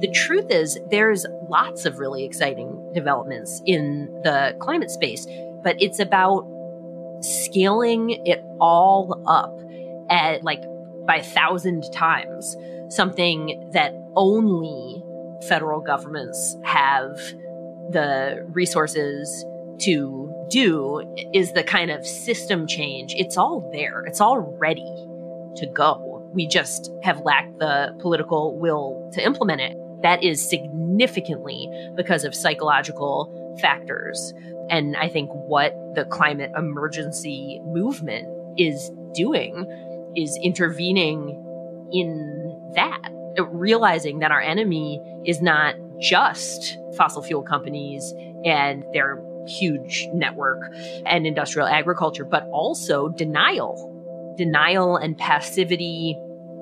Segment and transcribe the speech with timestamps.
[0.00, 5.26] The truth is, there's lots of really exciting developments in the climate space,
[5.62, 6.46] but it's about
[7.20, 9.58] scaling it all up
[10.10, 10.62] at like
[11.06, 12.56] by a thousand times,
[12.90, 15.02] something that only
[15.48, 17.16] federal governments have
[17.90, 19.44] the resources
[19.80, 23.14] to do is the kind of system change.
[23.16, 24.04] It's all there.
[24.06, 25.06] It's all ready
[25.56, 26.28] to go.
[26.34, 29.76] We just have lacked the political will to implement it.
[30.02, 34.32] That is significantly because of psychological factors.
[34.70, 39.66] And I think what the climate emergency movement is doing
[40.16, 41.44] is intervening
[41.92, 43.00] in that,
[43.50, 50.60] realizing that our enemy is not just fossil fuel companies and their huge network
[51.06, 53.94] and industrial agriculture, but also denial.
[54.36, 56.16] Denial and passivity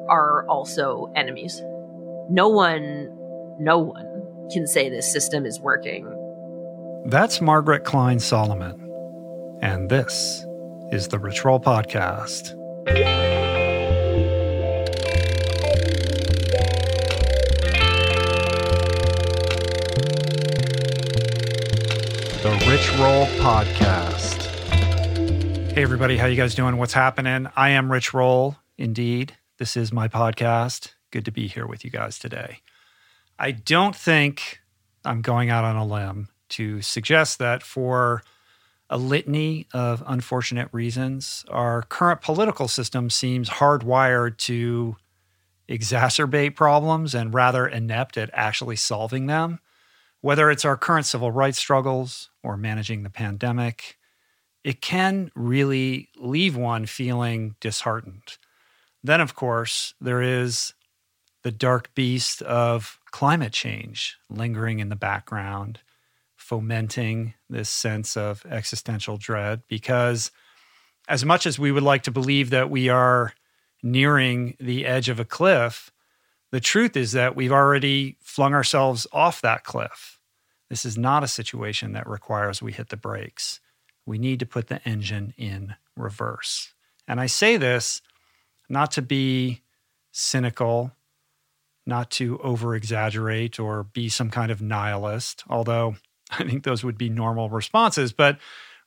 [0.08, 1.60] are also enemies.
[2.28, 3.15] No one,
[3.58, 6.06] no one can say this system is working.
[7.06, 8.82] That's Margaret Klein Salamon.
[9.62, 10.44] And this
[10.92, 12.54] is the Rich Roll Podcast.
[22.42, 24.44] the Rich Roll Podcast.
[25.72, 26.76] Hey everybody, how you guys doing?
[26.76, 27.48] What's happening?
[27.56, 29.36] I am Rich Roll, indeed.
[29.58, 30.92] This is my podcast.
[31.10, 32.60] Good to be here with you guys today.
[33.38, 34.60] I don't think
[35.04, 38.22] I'm going out on a limb to suggest that for
[38.88, 44.96] a litany of unfortunate reasons, our current political system seems hardwired to
[45.68, 49.58] exacerbate problems and rather inept at actually solving them.
[50.20, 53.98] Whether it's our current civil rights struggles or managing the pandemic,
[54.64, 58.38] it can really leave one feeling disheartened.
[59.04, 60.74] Then, of course, there is
[61.42, 65.80] the dark beast of climate change lingering in the background,
[66.34, 69.62] fomenting this sense of existential dread.
[69.68, 70.30] Because,
[71.08, 73.32] as much as we would like to believe that we are
[73.82, 75.90] nearing the edge of a cliff,
[76.52, 80.20] the truth is that we've already flung ourselves off that cliff.
[80.68, 83.60] This is not a situation that requires we hit the brakes.
[84.04, 86.74] We need to put the engine in reverse.
[87.08, 88.02] And I say this
[88.68, 89.62] not to be
[90.12, 90.92] cynical,
[91.86, 95.96] not to over exaggerate or be some kind of nihilist, although
[96.30, 98.38] I think those would be normal responses, but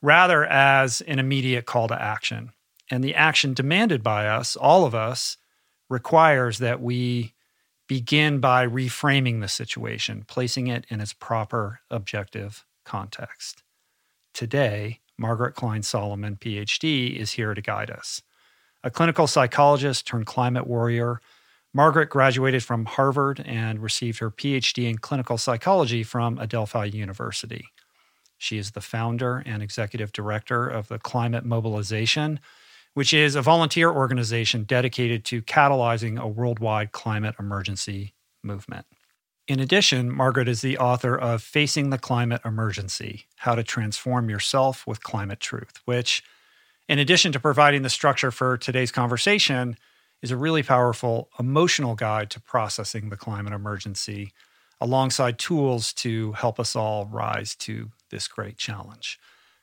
[0.01, 2.51] rather as an immediate call to action.
[2.91, 5.37] And the action demanded by us, all of us,
[5.89, 7.33] requires that we
[7.87, 13.63] begin by reframing the situation, placing it in its proper objective context.
[14.33, 18.21] Today, Margaret Klein Salamon, PhD, is here to guide us.
[18.83, 21.19] A clinical psychologist turned climate warrior,
[21.73, 27.65] Margaret graduated from Harvard and received her PhD in clinical psychology from Adelphi University.
[28.37, 32.39] She is the founder and executive director of the Climate Mobilization,
[32.95, 38.13] which is a volunteer organization dedicated to catalyzing a worldwide climate emergency
[38.43, 38.85] movement.
[39.47, 44.87] In addition, Margaret is the author of Facing the Climate Emergency How to Transform Yourself
[44.87, 46.23] with Climate Truth, which,
[46.87, 49.75] in addition to providing the structure for today's conversation,
[50.21, 54.33] is a really powerful emotional guide to processing the climate emergency
[54.81, 59.19] alongside tools to help us all rise to this great challenge.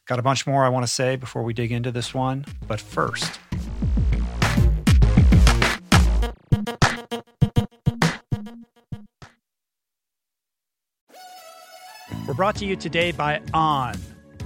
[0.06, 2.80] Got a bunch more I want to say before we dig into this one, but
[2.80, 3.38] first,
[12.26, 13.94] We're brought to you today by On.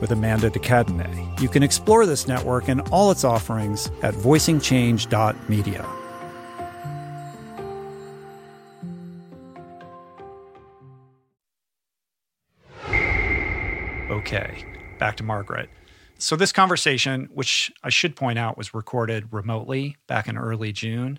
[0.00, 1.40] with Amanda de Cadenet.
[1.40, 5.86] You can explore this network and all its offerings at voicingchange.media.
[14.10, 14.64] Okay,
[14.98, 15.70] back to Margaret.
[16.18, 21.18] So, this conversation, which I should point out was recorded remotely back in early June,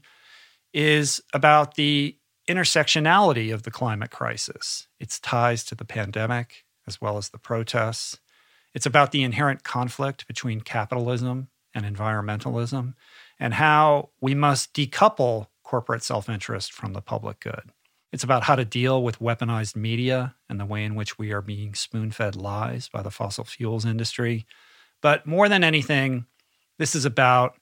[0.73, 2.15] is about the
[2.47, 8.19] intersectionality of the climate crisis, its ties to the pandemic, as well as the protests.
[8.73, 12.93] It's about the inherent conflict between capitalism and environmentalism,
[13.39, 17.71] and how we must decouple corporate self interest from the public good.
[18.11, 21.41] It's about how to deal with weaponized media and the way in which we are
[21.41, 24.45] being spoon fed lies by the fossil fuels industry.
[25.01, 26.25] But more than anything,
[26.77, 27.55] this is about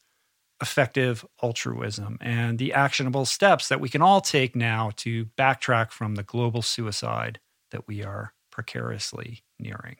[0.61, 6.15] effective altruism and the actionable steps that we can all take now to backtrack from
[6.15, 7.39] the global suicide
[7.71, 9.97] that we are precariously nearing.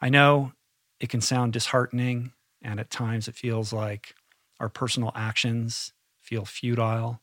[0.00, 0.52] I know
[1.00, 4.14] it can sound disheartening, and at times it feels like
[4.60, 7.20] our personal actions feel futile.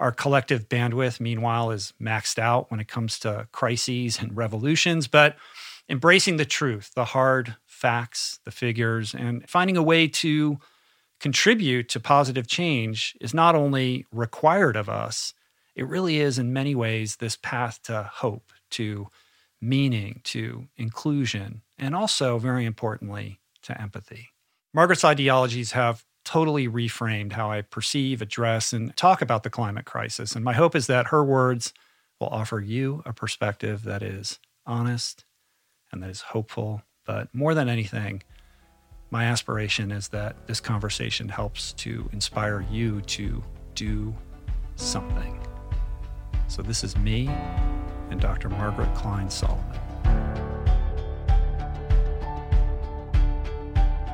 [0.00, 5.36] Our collective bandwidth, meanwhile, is maxed out when it comes to crises and revolutions, but
[5.88, 10.58] embracing the truth, the hard facts, the figures, and finding a way to
[11.20, 15.34] contribute to positive change is not only required of us,
[15.74, 19.08] it really is, in many ways, this path to hope, to
[19.60, 24.28] meaning, to inclusion, and also, very importantly, to empathy.
[24.72, 30.36] Margaret's ideologies have totally reframed how I perceive, address, and talk about the climate crisis.
[30.36, 31.74] And my hope is that her words
[32.20, 35.24] will offer you a perspective that is honest
[35.90, 36.82] and that is hopeful.
[37.04, 38.22] But more than anything,
[39.10, 43.42] my aspiration is that this conversation helps to inspire you to
[43.74, 44.14] do
[44.76, 45.44] something.
[46.46, 47.26] So, this is me
[48.10, 48.48] and Dr.
[48.50, 49.81] Margaret Klein Salamon.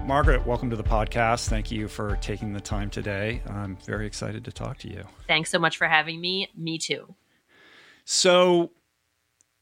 [0.09, 1.51] Margaret, welcome to the podcast.
[1.51, 3.43] Thank you for taking the time today.
[3.47, 5.05] I'm very excited to talk to you.
[5.27, 6.49] Thanks so much for having me.
[6.57, 7.15] Me too.
[8.07, 8.71] So,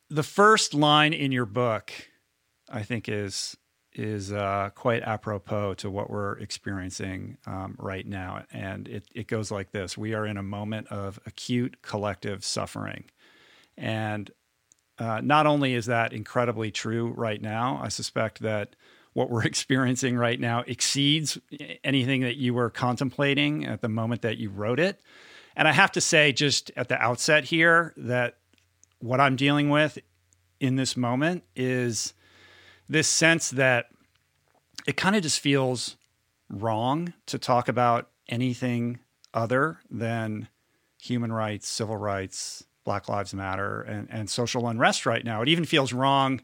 [0.09, 1.91] the first line in your book,
[2.71, 3.57] I think, is
[3.93, 8.45] is uh, quite apropos to what we're experiencing um, right now.
[8.53, 13.07] And it, it goes like this We are in a moment of acute collective suffering.
[13.77, 14.31] And
[14.97, 18.77] uh, not only is that incredibly true right now, I suspect that
[19.17, 21.39] what we're experiencing right now exceeds
[21.83, 25.01] anything that you were contemplating at the moment that you wrote it.
[25.57, 28.37] And I have to say, just at the outset here, that
[28.99, 29.99] what I'm dealing with
[30.61, 32.13] in this moment is
[32.91, 33.87] this sense that
[34.87, 35.97] it kind of just feels
[36.51, 38.99] wrong to talk about anything
[39.33, 40.49] other than
[41.01, 45.41] human rights, civil rights, Black Lives Matter, and, and social unrest right now.
[45.41, 46.43] It even feels wrong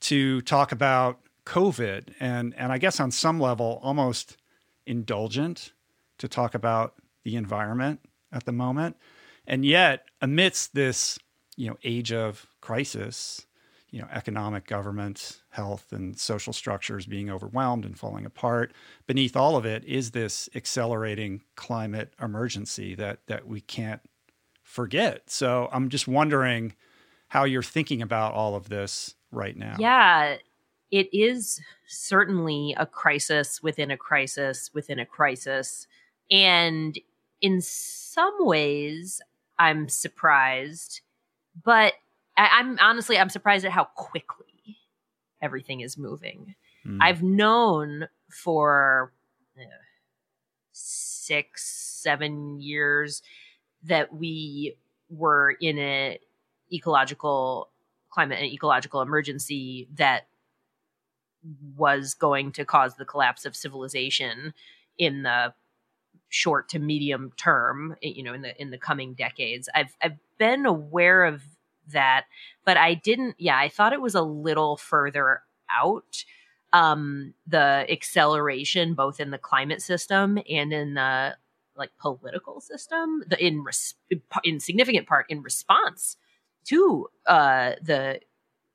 [0.00, 4.36] to talk about COVID and, and I guess on some level, almost
[4.86, 5.72] indulgent
[6.18, 6.94] to talk about
[7.24, 8.00] the environment
[8.32, 8.96] at the moment.
[9.46, 11.18] And yet, amidst this,
[11.56, 13.46] you know, age of crisis,
[13.90, 18.72] you know, economic government, health, and social structures being overwhelmed and falling apart.
[19.06, 24.00] Beneath all of it is this accelerating climate emergency that that we can't
[24.62, 25.28] forget.
[25.28, 26.74] So I'm just wondering
[27.28, 29.76] how you're thinking about all of this right now.
[29.78, 30.36] Yeah,
[30.92, 35.88] it is certainly a crisis within a crisis within a crisis.
[36.30, 36.96] And
[37.40, 39.20] in some ways,
[39.58, 41.00] I'm surprised,
[41.64, 41.94] but
[42.36, 44.46] I, am honestly I'm surprised at how quickly
[45.40, 46.54] everything is moving.
[46.86, 46.98] Mm.
[47.00, 49.12] I've known for
[49.58, 49.64] uh,
[50.72, 51.64] six,
[52.02, 53.22] seven years
[53.84, 54.76] that we
[55.08, 56.16] were in an
[56.70, 57.70] ecological
[58.10, 60.26] climate and ecological emergency that
[61.76, 64.54] was going to cause the collapse of civilization
[64.98, 65.52] in the
[66.28, 70.64] short to medium term you know in the in the coming decades i've i've been
[70.64, 71.42] aware of
[71.90, 72.26] that,
[72.64, 73.36] but I didn't.
[73.38, 76.24] Yeah, I thought it was a little further out.
[76.72, 81.36] Um, the acceleration, both in the climate system and in the
[81.76, 83.94] like political system, the in res-
[84.44, 86.16] in significant part in response
[86.64, 88.20] to uh, the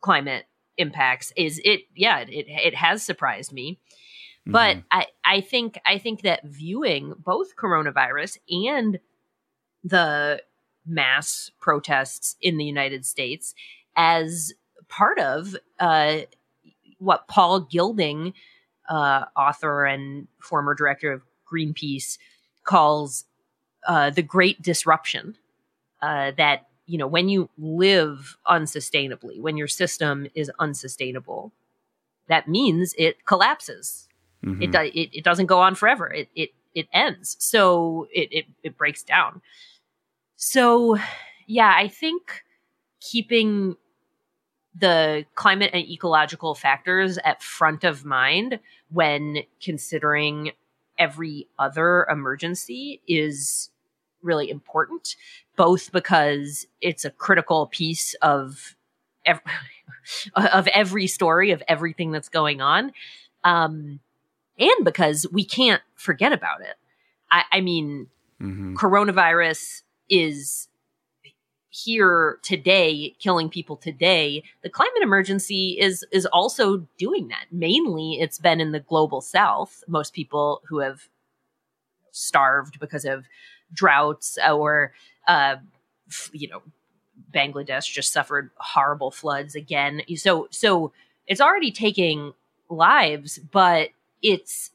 [0.02, 0.46] climate
[0.78, 1.82] impacts, is it?
[1.96, 3.80] Yeah, it it has surprised me.
[4.46, 4.88] But mm-hmm.
[4.92, 9.00] I, I think I think that viewing both coronavirus and
[9.84, 10.42] the
[10.86, 13.54] mass protests in the United States
[13.98, 14.54] as
[14.88, 16.20] part of uh,
[17.00, 18.34] what Paul Gilding,
[18.88, 22.18] uh, author and former director of Greenpeace,
[22.64, 23.26] calls
[23.86, 25.36] uh, the Great Disruption.
[26.02, 31.52] Uh, that you know, when you live unsustainably, when your system is unsustainable,
[32.28, 34.08] that means it collapses.
[34.44, 34.64] Mm-hmm.
[34.64, 36.08] It, it it doesn't go on forever.
[36.08, 37.36] It it it ends.
[37.40, 39.42] So it it, it breaks down.
[40.38, 40.98] So,
[41.48, 42.44] yeah, I think
[43.02, 43.76] keeping
[44.80, 50.52] the climate and ecological factors at front of mind when considering
[51.00, 53.72] every other emergency is
[54.22, 55.16] really important,
[55.56, 58.76] both because it's a critical piece of
[59.26, 59.44] every,
[60.36, 62.92] of every story of everything that's going on,
[63.44, 64.00] um,
[64.60, 66.76] and because we can't forget about it.
[67.32, 68.08] I, I mean,
[68.42, 68.76] mm-hmm.
[68.76, 70.68] coronavirus is
[71.70, 78.40] here today killing people today the climate emergency is is also doing that mainly it's
[78.40, 81.08] been in the global south most people who have
[82.12, 83.26] starved because of
[83.74, 84.94] droughts or
[85.28, 85.56] uh,
[86.32, 86.62] you know
[87.34, 90.92] bangladesh just suffered horrible floods again so so
[91.28, 92.34] it's already taking
[92.70, 93.90] lives but
[94.22, 94.72] it's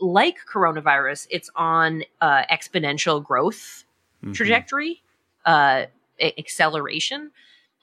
[0.00, 3.84] like coronavirus it's on uh, exponential growth
[4.24, 4.32] mm-hmm.
[4.32, 5.02] trajectory,
[5.44, 5.86] uh,
[6.20, 7.30] acceleration.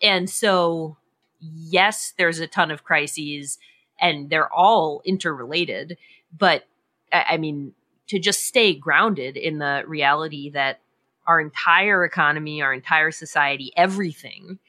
[0.01, 0.97] And so,
[1.39, 3.59] yes, there's a ton of crises
[3.99, 5.97] and they're all interrelated.
[6.35, 6.65] But
[7.13, 7.73] I mean,
[8.11, 10.81] to just stay grounded in the reality that
[11.25, 14.59] our entire economy, our entire society, everything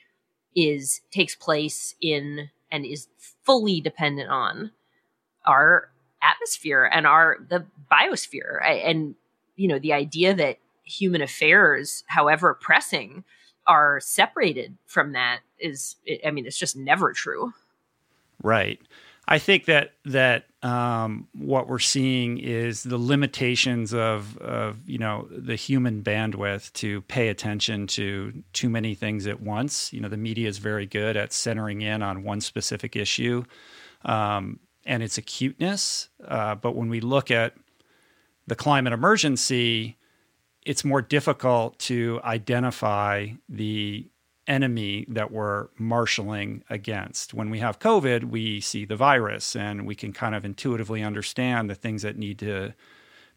[0.55, 3.09] is takes place in and is
[3.43, 4.71] fully dependent on
[5.45, 5.91] our
[6.23, 9.17] atmosphere and our the biosphere and
[9.57, 13.25] you know the idea that human affairs, however pressing,
[13.67, 17.53] are separated from that is I mean it's just never true.
[18.41, 18.81] Right.
[19.29, 25.29] I think that that um, what we're seeing is the limitations of, of you know
[25.31, 29.93] the human bandwidth to pay attention to too many things at once.
[29.93, 33.45] You know the media is very good at centering in on one specific issue
[34.05, 37.55] um, and its acuteness, uh, but when we look at
[38.49, 39.97] the climate emergency,
[40.67, 44.09] it's more difficult to identify the
[44.47, 47.33] enemy that we're marshaling against.
[47.33, 51.71] When we have COVID, we see the virus and we can kind of intuitively understand
[51.71, 52.75] the things that need to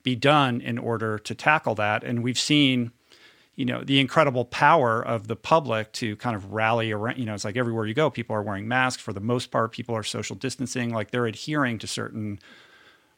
[0.04, 2.04] be done in order to tackle that.
[2.04, 2.92] And we've seen,
[3.56, 7.18] you know, the incredible power of the public to kind of rally around.
[7.18, 9.02] You know, it's like everywhere you go, people are wearing masks.
[9.02, 12.40] For the most part, people are social distancing, like they're adhering to certain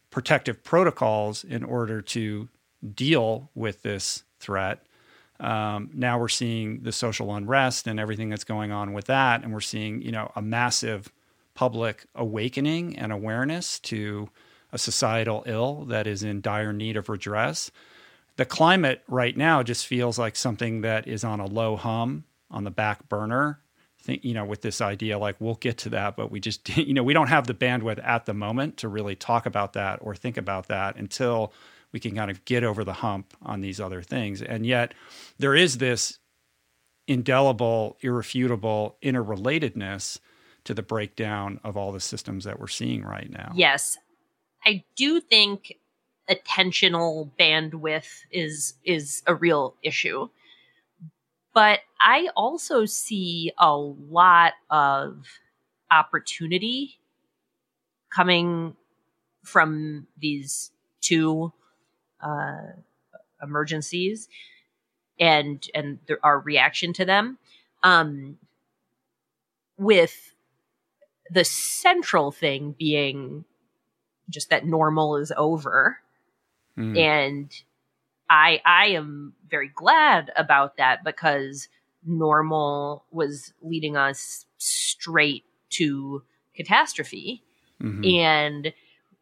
[0.09, 2.47] protective protocols in order to
[2.93, 4.86] deal with this threat.
[5.39, 9.53] Um, now we're seeing the social unrest and everything that's going on with that, and
[9.53, 11.11] we're seeing you know a massive
[11.53, 14.29] public awakening and awareness to
[14.71, 17.71] a societal ill that is in dire need of redress.
[18.35, 22.63] The climate right now just feels like something that is on a low hum on
[22.63, 23.59] the back burner.
[23.99, 26.93] Think, you know, with this idea, like we'll get to that, but we just, you
[26.93, 30.15] know, we don't have the bandwidth at the moment to really talk about that or
[30.15, 31.51] think about that until
[31.93, 34.41] we can kind of get over the hump on these other things.
[34.41, 34.93] And yet
[35.37, 36.19] there is this
[37.07, 40.19] indelible, irrefutable interrelatedness
[40.65, 43.51] to the breakdown of all the systems that we're seeing right now.
[43.55, 43.97] Yes.
[44.65, 45.77] I do think
[46.29, 50.27] attentional bandwidth is is a real issue.
[51.53, 55.25] But I also see a lot of
[55.89, 56.99] opportunity
[58.13, 58.75] coming
[59.43, 61.53] from these two
[62.21, 62.73] uh,
[63.41, 64.27] emergencies
[65.19, 67.37] and and there, our reaction to them
[67.83, 68.37] um,
[69.77, 70.33] with
[71.29, 73.45] the central thing being
[74.29, 75.99] just that normal is over
[76.77, 76.97] mm.
[76.97, 77.63] and
[78.29, 81.69] i i am very glad about that because
[82.05, 86.23] normal was leading us straight to
[86.55, 87.43] catastrophe
[87.81, 88.03] mm-hmm.
[88.05, 88.73] and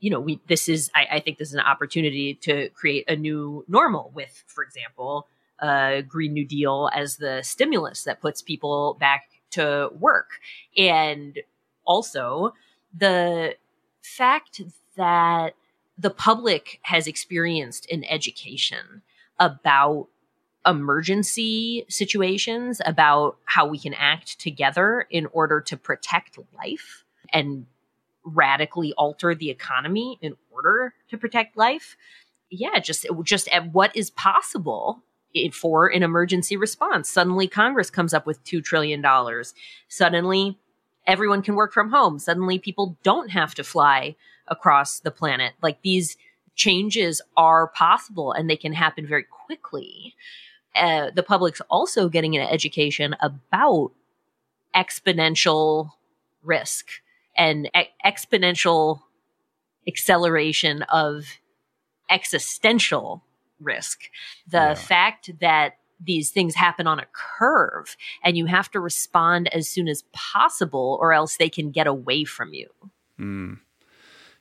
[0.05, 3.15] you know, we this is I, I think this is an opportunity to create a
[3.15, 5.27] new normal with, for example,
[5.59, 10.29] uh, Green New Deal as the stimulus that puts people back to work,
[10.77, 11.39] and
[11.85, 12.53] also
[12.95, 13.55] the
[14.03, 14.61] fact
[14.95, 15.55] that
[15.97, 19.01] the public has experienced an education
[19.39, 20.07] about
[20.67, 27.65] emergency situations, about how we can act together in order to protect life and
[28.25, 31.95] radically alter the economy in order to protect life.
[32.49, 35.03] Yeah just just at what is possible
[35.51, 37.09] for an emergency response.
[37.09, 39.53] Suddenly congress comes up with 2 trillion dollars.
[39.87, 40.57] Suddenly
[41.07, 42.19] everyone can work from home.
[42.19, 44.15] Suddenly people don't have to fly
[44.47, 45.53] across the planet.
[45.61, 46.17] Like these
[46.55, 50.15] changes are possible and they can happen very quickly.
[50.75, 53.91] Uh, the public's also getting an education about
[54.75, 55.91] exponential
[56.43, 56.89] risk
[57.37, 59.01] and e- exponential
[59.87, 61.25] acceleration of
[62.09, 63.23] existential
[63.59, 64.09] risk.
[64.47, 64.73] The yeah.
[64.75, 69.87] fact that these things happen on a curve and you have to respond as soon
[69.87, 72.69] as possible or else they can get away from you.
[73.19, 73.59] Mm.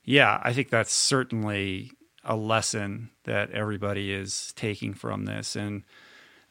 [0.04, 1.92] Yeah, I think that's certainly
[2.24, 5.56] a lesson that everybody is taking from this.
[5.56, 5.84] And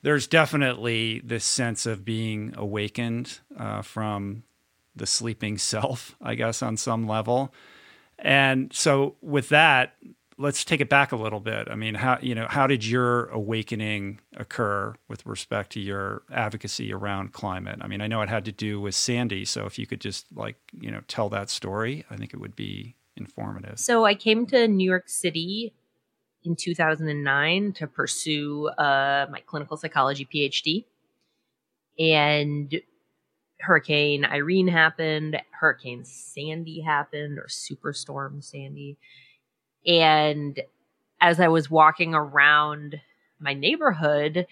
[0.01, 4.43] there's definitely this sense of being awakened uh, from
[4.95, 7.53] the sleeping self, I guess, on some level.
[8.19, 9.95] And so with that,
[10.37, 11.67] let's take it back a little bit.
[11.69, 16.93] I mean, how you know, how did your awakening occur with respect to your advocacy
[16.93, 17.79] around climate?
[17.81, 20.25] I mean, I know it had to do with Sandy, so if you could just
[20.33, 23.79] like, you know, tell that story, I think it would be informative.
[23.79, 25.73] So I came to New York City
[26.43, 30.85] in 2009 to pursue uh, my clinical psychology PhD.
[31.99, 32.81] And
[33.63, 38.97] Hurricane Irene happened, Hurricane Sandy happened, or Superstorm Sandy.
[39.87, 40.59] And
[41.21, 42.99] as I was walking around
[43.39, 44.45] my neighborhood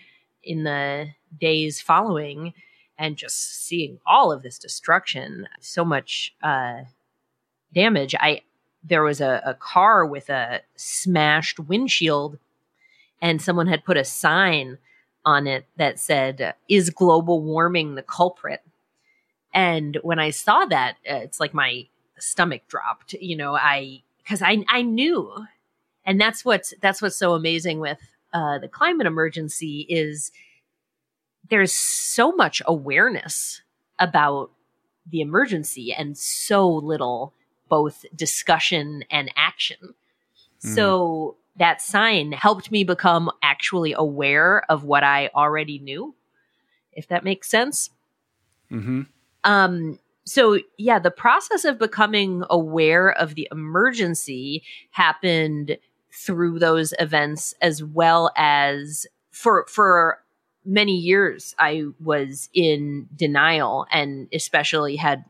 [0.43, 2.53] in the days following
[2.97, 6.81] and just seeing all of this destruction, so much uh,
[7.73, 8.41] damage, I
[8.83, 12.39] there was a, a car with a smashed windshield,
[13.21, 14.77] and someone had put a sign
[15.25, 18.61] on it that said, Is global warming the culprit?
[19.53, 21.87] And when I saw that, uh, it's like my
[22.17, 25.31] stomach dropped, you know, I, cause I, I knew.
[26.05, 27.99] And that's what's, that's what's so amazing with,
[28.33, 30.31] uh, the climate emergency is
[31.49, 33.61] there's so much awareness
[33.99, 34.51] about
[35.09, 37.33] the emergency and so little
[37.67, 39.95] both discussion and action.
[40.63, 40.75] Mm.
[40.75, 46.15] So that sign helped me become actually aware of what I already knew,
[46.93, 47.89] if that makes sense.
[48.71, 49.01] Mm-hmm.
[49.43, 55.77] Um, so yeah, the process of becoming aware of the emergency happened
[56.13, 60.19] through those events as well as for for
[60.63, 65.25] many years I was in denial and especially had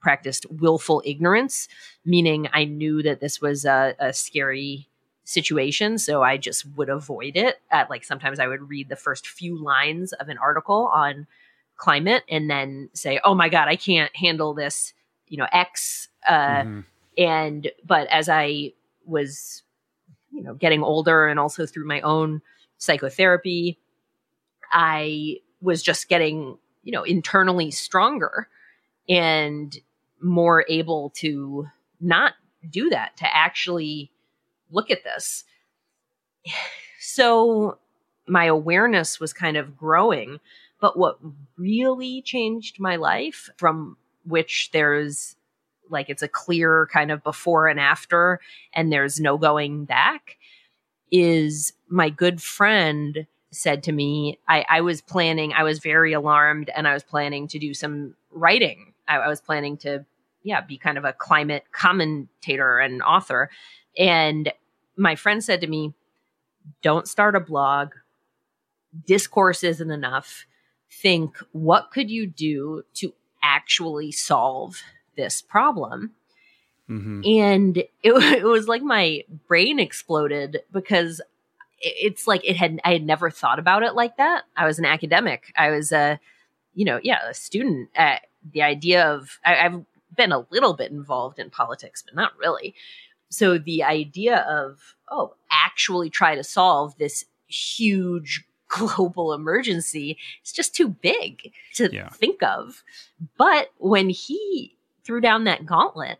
[0.00, 1.68] practiced willful ignorance,
[2.04, 4.88] meaning I knew that this was a, a scary
[5.24, 5.98] situation.
[5.98, 7.56] So I just would avoid it.
[7.70, 11.26] At, like sometimes I would read the first few lines of an article on
[11.76, 14.92] climate and then say, oh my God, I can't handle this,
[15.28, 16.08] you know, X.
[16.26, 16.80] Uh, mm-hmm.
[17.18, 18.72] And, but as I
[19.04, 19.62] was,
[20.30, 22.42] you know, getting older and also through my own
[22.78, 23.78] psychotherapy,
[24.72, 28.48] I was just getting, you know, internally stronger
[29.08, 29.76] and
[30.20, 31.68] more able to
[32.00, 32.34] not
[32.68, 34.10] do that, to actually
[34.70, 35.44] look at this.
[36.98, 37.78] So
[38.26, 40.40] my awareness was kind of growing.
[40.80, 41.18] But what
[41.56, 45.36] really changed my life, from which there's
[45.88, 48.40] like it's a clear kind of before and after,
[48.72, 50.36] and there's no going back,
[51.10, 56.70] is my good friend said to me, I, I was planning, I was very alarmed,
[56.74, 58.92] and I was planning to do some writing.
[59.08, 60.04] I, I was planning to,
[60.42, 63.50] yeah, be kind of a climate commentator and author.
[63.96, 64.52] And
[64.96, 65.94] my friend said to me,
[66.82, 67.92] Don't start a blog.
[69.06, 70.46] Discourse isn't enough.
[71.02, 74.82] Think, what could you do to actually solve
[75.16, 76.12] this problem?
[76.88, 77.22] Mm-hmm.
[77.24, 81.20] And it, it was like my brain exploded because
[81.80, 84.44] it's like it had I had never thought about it like that.
[84.56, 85.52] I was an academic.
[85.56, 86.18] I was a,
[86.74, 87.90] you know, yeah, a student.
[87.96, 88.16] Uh,
[88.52, 89.84] the idea of I, I've
[90.16, 92.74] been a little bit involved in politics, but not really.
[93.28, 100.74] So the idea of oh, actually try to solve this huge global emergency is just
[100.74, 102.08] too big to yeah.
[102.10, 102.82] think of.
[103.36, 106.18] But when he threw down that gauntlet,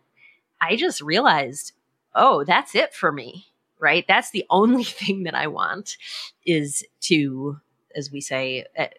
[0.60, 1.72] I just realized,
[2.14, 3.46] oh, that's it for me
[3.78, 4.04] right?
[4.06, 5.96] That's the only thing that I want
[6.44, 7.60] is to,
[7.94, 8.98] as we say at,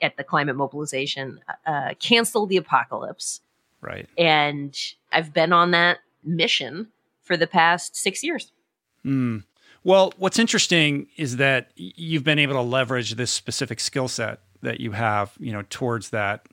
[0.00, 3.40] at the climate mobilization, uh, cancel the apocalypse.
[3.80, 4.08] Right.
[4.16, 4.76] And
[5.10, 6.88] I've been on that mission
[7.22, 8.52] for the past six years.
[9.04, 9.44] Mm.
[9.84, 14.78] Well, what's interesting is that you've been able to leverage this specific skill set that
[14.78, 16.46] you have, you know, towards that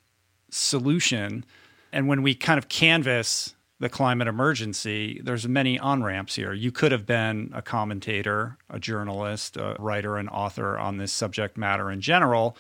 [0.50, 1.46] solution.
[1.92, 6.54] And when we kind of canvas the climate emergency, there's many on ramps here.
[6.54, 11.56] You could have been a commentator, a journalist, a writer, an author on this subject
[11.56, 12.58] matter in general.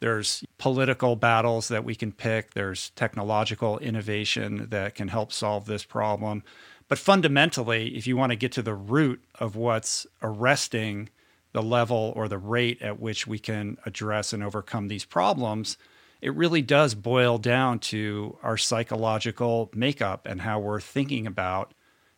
[0.00, 5.84] There's political battles that we can pick, there's technological innovation that can help solve this
[5.84, 6.44] problem.
[6.88, 11.10] But fundamentally, if you want to get to the root of what's arresting
[11.52, 15.76] the level or the rate at which we can address and overcome these problems,
[16.20, 21.74] it really does boil down to our psychological makeup and how we're thinking about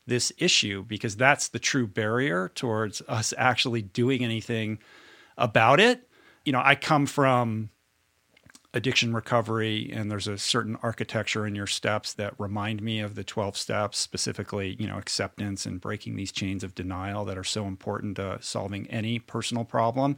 [0.07, 4.79] this issue, because that's the true barrier towards us actually doing anything
[5.37, 6.09] about it.
[6.45, 7.71] You know, I come from
[8.73, 13.25] addiction recovery and there's a certain architecture in your steps that remind me of the
[13.25, 17.67] 12 steps specifically you know acceptance and breaking these chains of denial that are so
[17.67, 20.17] important to solving any personal problem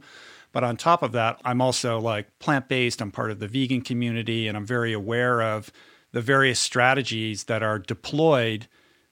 [0.53, 3.01] but on top of that, I'm also like plant based.
[3.01, 5.71] I'm part of the vegan community, and I'm very aware of
[6.13, 8.67] the various strategies that are deployed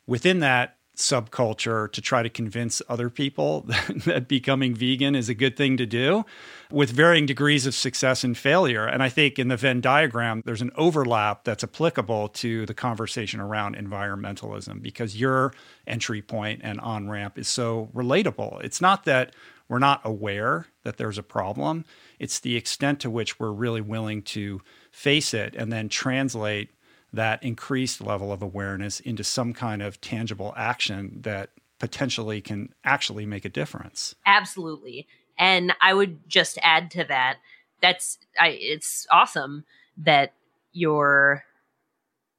[0.06, 3.62] within that subculture to try to convince other people
[4.06, 6.24] that becoming vegan is a good thing to do
[6.72, 8.86] with varying degrees of success and failure.
[8.86, 13.40] And I think in the Venn diagram, there's an overlap that's applicable to the conversation
[13.40, 15.54] around environmentalism because your
[15.86, 18.64] entry point and on ramp is so relatable.
[18.64, 19.34] It's not that
[19.68, 21.86] we're not aware that there's a problem.
[22.20, 24.62] It's the extent to which we're really willing to
[24.92, 26.72] face it and then translate
[27.14, 33.26] that increased level of awareness into some kind of tangible action that potentially can actually
[33.26, 34.16] make a difference.
[34.26, 35.08] Absolutely.
[35.38, 37.38] And I would just add to that
[37.82, 39.66] that's I, it's awesome
[39.98, 40.34] that
[40.72, 41.44] you're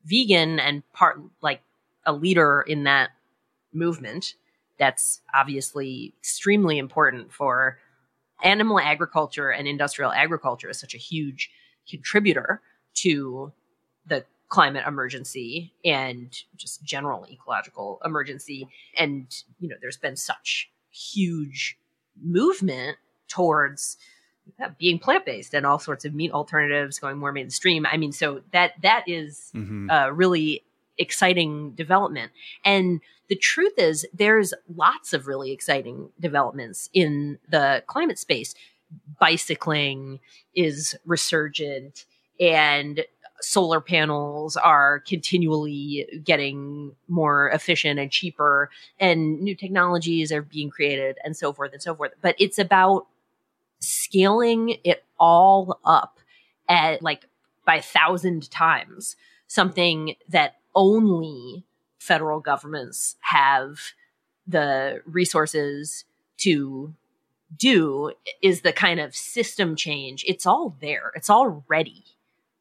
[0.05, 1.61] vegan and part like
[2.07, 3.11] a leader in that
[3.73, 4.35] movement
[4.79, 7.79] that's obviously extremely important for
[8.43, 11.51] animal agriculture and industrial agriculture is such a huge
[11.89, 12.61] contributor
[12.95, 13.53] to
[14.07, 21.79] the climate emergency and just general ecological emergency and you know there's been such huge
[22.23, 23.97] movement towards
[24.79, 28.73] being plant-based and all sorts of meat alternatives going more mainstream i mean so that
[28.83, 29.88] that is mm-hmm.
[29.88, 30.62] a really
[30.99, 32.31] exciting development
[32.62, 38.55] and the truth is there's lots of really exciting developments in the climate space.
[39.19, 40.21] Bicycling
[40.55, 42.05] is resurgent
[42.38, 43.07] and
[43.43, 51.19] solar panels are continually getting more efficient and cheaper and new technologies are being created
[51.25, 52.13] and so forth and so forth.
[52.21, 53.07] But it's about
[53.81, 56.19] scaling it all up
[56.69, 57.27] at like
[57.67, 61.65] by a thousand times something that only
[61.99, 63.79] federal governments have
[64.47, 66.05] the resources
[66.39, 66.95] to
[67.57, 70.25] do is the kind of system change.
[70.27, 71.13] It's all there.
[71.15, 72.05] It's all ready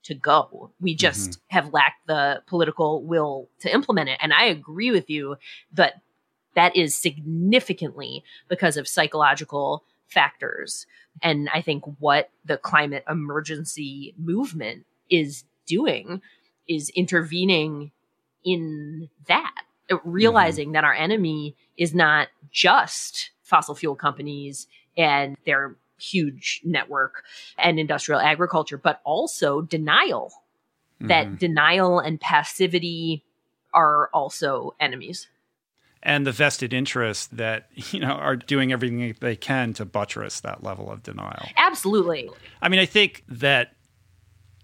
[0.03, 0.71] to go.
[0.79, 1.57] We just mm-hmm.
[1.57, 4.17] have lacked the political will to implement it.
[4.21, 5.37] And I agree with you
[5.73, 6.01] that
[6.55, 10.85] that is significantly because of psychological factors.
[11.21, 16.21] And I think what the climate emergency movement is doing
[16.67, 17.91] is intervening
[18.43, 19.63] in that,
[20.03, 20.73] realizing mm-hmm.
[20.73, 27.23] that our enemy is not just fossil fuel companies and their huge network
[27.57, 30.31] and industrial agriculture, but also denial.
[30.97, 31.07] Mm-hmm.
[31.07, 33.23] That denial and passivity
[33.73, 35.27] are also enemies.
[36.03, 40.63] And the vested interests that, you know, are doing everything they can to buttress that
[40.63, 41.47] level of denial.
[41.57, 42.29] Absolutely.
[42.61, 43.75] I mean, I think that,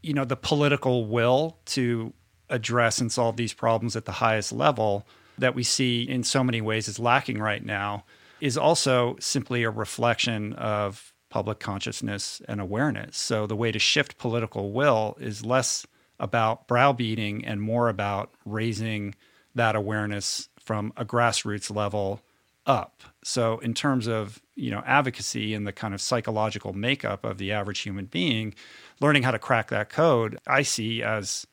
[0.02, 2.14] you know, the political will to
[2.50, 5.06] address and solve these problems at the highest level
[5.38, 8.04] that we see in so many ways is lacking right now
[8.40, 13.18] is also simply a reflection of public consciousness and awareness.
[13.18, 15.86] So the way to shift political will is less
[16.20, 19.16] about browbeating and more about raising
[19.56, 22.22] that awareness from a grassroots level
[22.66, 23.02] up.
[23.24, 27.52] So in terms of, you know, advocacy and the kind of psychological makeup of the
[27.52, 28.54] average human being,
[29.00, 31.48] learning how to crack that code, I see as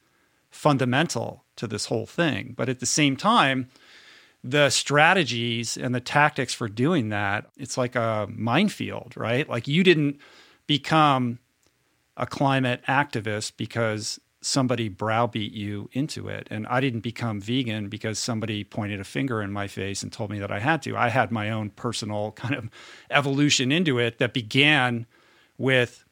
[0.50, 2.54] fundamental to this whole thing.
[2.56, 3.68] But at the same time,
[4.44, 9.48] the strategies and the tactics for doing that, it's like a minefield, right?
[9.48, 10.20] Like you didn't
[10.66, 11.38] become
[12.18, 16.46] a climate activist because somebody browbeat you into it.
[16.50, 20.30] And I didn't become vegan because somebody pointed a finger in my face and told
[20.30, 20.94] me that I had to.
[20.94, 22.68] I had my own personal kind of
[23.10, 25.06] evolution into it that began
[25.56, 26.04] with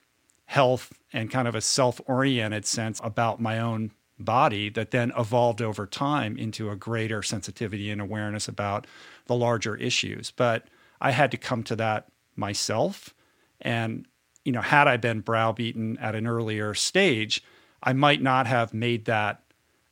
[0.47, 5.61] health and kind of a self oriented sense about my own body that then evolved
[5.61, 8.87] over time into a greater sensitivity and awareness about
[9.27, 10.31] the larger issues.
[10.31, 10.69] But
[11.01, 13.15] I had to come to that myself.
[13.61, 14.07] And,
[14.45, 17.43] you know, had I been browbeaten at an earlier stage,
[17.83, 19.43] I might not have made that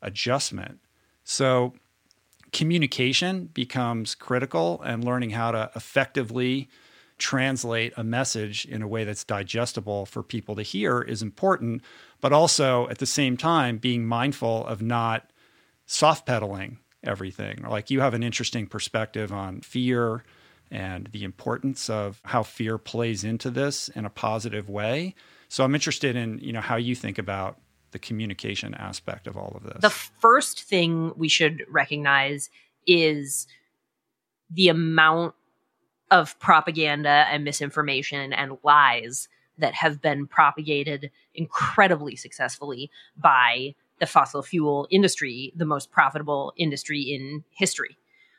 [0.02, 0.78] adjustment.
[1.24, 1.74] So
[2.52, 6.68] communication becomes critical and learning how to effectively
[7.20, 11.83] translate a message in a way that's digestible for people to hear is important,
[12.20, 15.30] but also at the same time being mindful of not
[15.87, 17.62] soft pedaling everything.
[17.62, 20.24] Like you have an interesting perspective on fear
[20.70, 25.14] and the importance of how fear plays into this in a positive way.
[25.48, 27.59] So I'm interested in, you know, how you think about
[27.90, 29.80] the communication aspect of all of this.
[29.80, 32.50] The first thing we should recognize
[32.87, 33.48] is
[34.48, 35.35] the amount
[36.11, 44.42] of propaganda and misinformation and lies that have been propagated incredibly successfully by the fossil
[44.42, 47.96] fuel industry, the most profitable industry in history.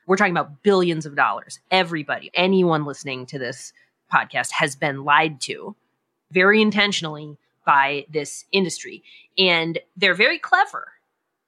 [0.08, 1.60] We're talking about billions of dollars.
[1.70, 3.72] Everybody, anyone listening to this
[4.12, 5.76] podcast has been lied to
[6.32, 9.04] very intentionally by this industry.
[9.38, 10.94] And they're very clever.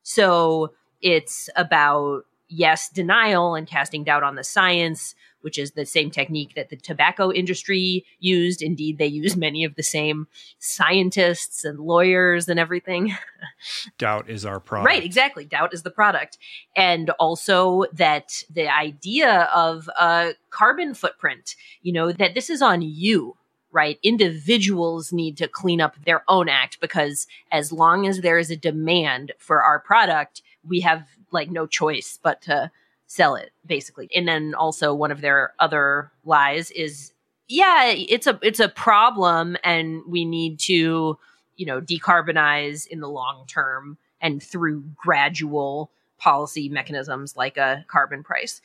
[0.04, 6.10] So it's about, yes, denial and casting doubt on the science, which is the same
[6.10, 8.62] technique that the tobacco industry used.
[8.62, 10.28] Indeed, they use many of the same
[10.60, 13.16] scientists and lawyers and everything.
[13.98, 14.88] Doubt is our product.
[14.88, 15.46] Right, exactly.
[15.46, 16.38] Doubt is the product.
[16.76, 22.82] And also that the idea of a carbon footprint, you know, that this is on
[22.82, 23.36] you
[23.74, 23.98] right?
[24.04, 28.56] Individuals need to clean up their own act because as long as there is a
[28.56, 32.72] demand for our product, we have like no choice but to
[33.08, 34.10] sell it basically.
[34.16, 37.14] And then also one of their other lies is
[37.48, 41.18] yeah, it's a it's a problem and we need to,
[41.56, 48.24] you know, decarbonize in the long term and through gradual policy mechanisms like a carbon
[48.24, 48.62] price.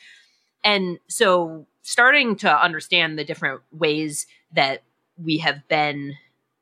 [0.64, 4.82] And so starting to understand the different ways that
[5.22, 6.14] we have been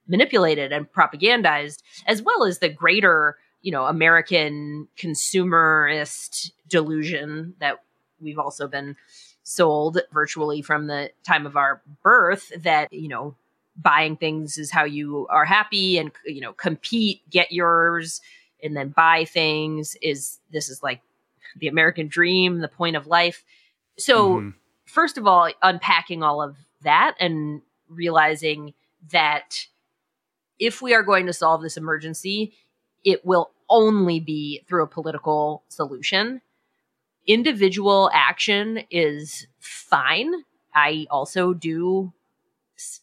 [0.09, 7.83] manipulated and propagandized as well as the greater you know American consumerist delusion that
[8.21, 8.95] we've also been
[9.43, 13.35] sold virtually from the time of our birth that you know
[13.77, 18.21] buying things is how you are happy and you know compete get yours
[18.63, 21.01] and then buy things is this is like
[21.57, 23.43] the american dream the point of life
[23.99, 24.51] so mm-hmm.
[24.85, 28.73] first of all unpacking all of that and realizing
[29.11, 29.67] that
[30.61, 32.55] if we are going to solve this emergency
[33.05, 36.41] it will only be through a political solution.
[37.27, 40.33] Individual action is fine.
[40.75, 42.13] I also do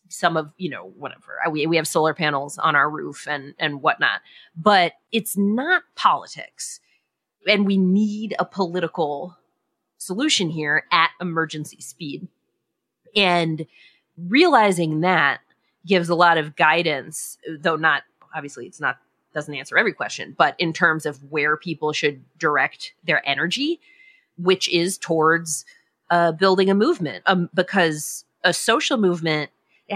[0.10, 3.82] some of you know whatever we, we have solar panels on our roof and and
[3.82, 4.22] whatnot
[4.56, 6.80] but it's not politics
[7.48, 9.36] and we need a political
[9.98, 12.28] solution here at emergency speed
[13.16, 13.66] and
[14.18, 15.40] realizing that
[15.86, 18.04] gives a lot of guidance though not
[18.36, 18.98] obviously it's not
[19.34, 23.80] doesn't answer every question but in terms of where people should direct their energy
[24.38, 25.66] which is towards
[26.10, 29.50] uh, building a movement um, because a social movement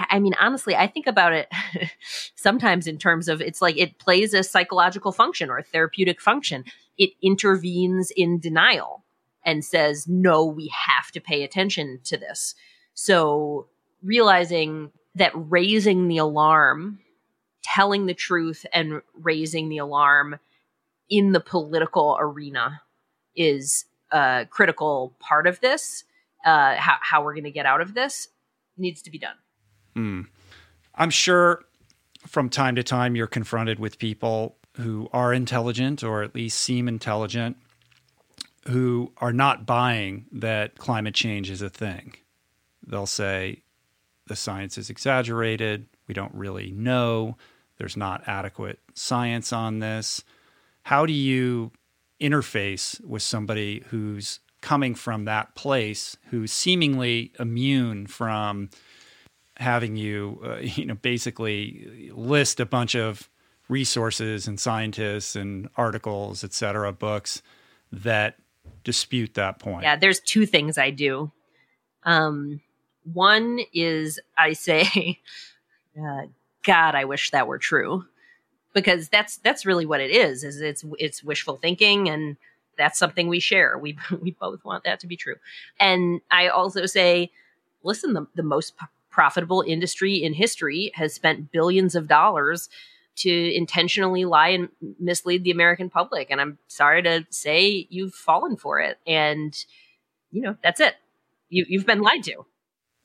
[0.09, 1.51] I mean, honestly, I think about it
[2.35, 6.65] sometimes in terms of it's like it plays a psychological function or a therapeutic function.
[6.97, 9.03] It intervenes in denial
[9.45, 12.53] and says, no, we have to pay attention to this.
[12.93, 13.67] So
[14.03, 16.99] realizing that raising the alarm,
[17.63, 20.39] telling the truth and raising the alarm
[21.09, 22.81] in the political arena
[23.35, 26.03] is a critical part of this.
[26.45, 28.29] Uh, how, how we're going to get out of this
[28.77, 29.35] needs to be done.
[29.95, 30.27] Mm.
[30.95, 31.63] I'm sure
[32.25, 36.87] from time to time you're confronted with people who are intelligent or at least seem
[36.87, 37.57] intelligent
[38.67, 42.13] who are not buying that climate change is a thing.
[42.85, 43.63] They'll say
[44.27, 47.37] the science is exaggerated, we don't really know,
[47.77, 50.23] there's not adequate science on this.
[50.83, 51.71] How do you
[52.19, 58.69] interface with somebody who's coming from that place, who's seemingly immune from
[59.57, 63.29] having you, uh, you know, basically list a bunch of
[63.69, 67.41] resources and scientists and articles, et cetera, books
[67.91, 68.35] that
[68.83, 69.83] dispute that point.
[69.83, 71.31] Yeah, there's two things I do.
[72.03, 72.61] Um,
[73.13, 75.19] one is I say,
[75.99, 76.27] uh,
[76.63, 78.05] God, I wish that were true,
[78.73, 80.43] because that's that's really what it is.
[80.43, 82.37] Is it's it's wishful thinking, and
[82.77, 83.77] that's something we share.
[83.77, 85.35] We we both want that to be true.
[85.79, 87.31] And I also say,
[87.83, 88.73] listen, the the most
[89.09, 92.69] profitable industry in history has spent billions of dollars
[93.17, 96.29] to intentionally lie and mislead the American public.
[96.29, 98.99] And I'm sorry to say you've fallen for it.
[99.07, 99.57] And,
[100.31, 100.95] you know, that's it.
[101.49, 102.45] You, you've been lied to.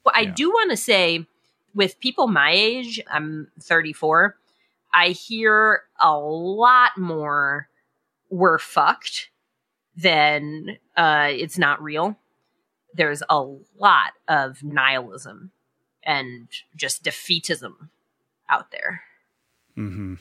[0.05, 1.27] Well, I do want to say
[1.75, 4.37] with people my age, I'm 34,
[4.95, 7.69] I hear a lot more
[8.31, 9.31] we're fucked
[9.97, 12.19] than uh, it's not real.
[12.95, 13.41] There's a
[13.79, 15.51] lot of nihilism
[16.03, 17.89] and just defeatism
[18.49, 19.03] out there.
[19.77, 20.15] Mm-hmm.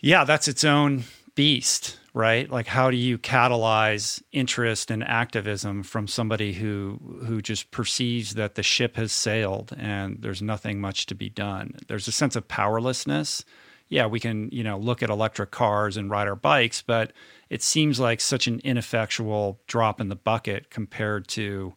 [0.00, 2.50] Yeah, that's its own beast, right?
[2.50, 8.54] Like, how do you catalyze interest and activism from somebody who who just perceives that
[8.54, 11.74] the ship has sailed and there's nothing much to be done?
[11.88, 13.44] There's a sense of powerlessness.
[13.88, 17.12] Yeah, we can you know look at electric cars and ride our bikes, but
[17.48, 21.74] it seems like such an ineffectual drop in the bucket compared to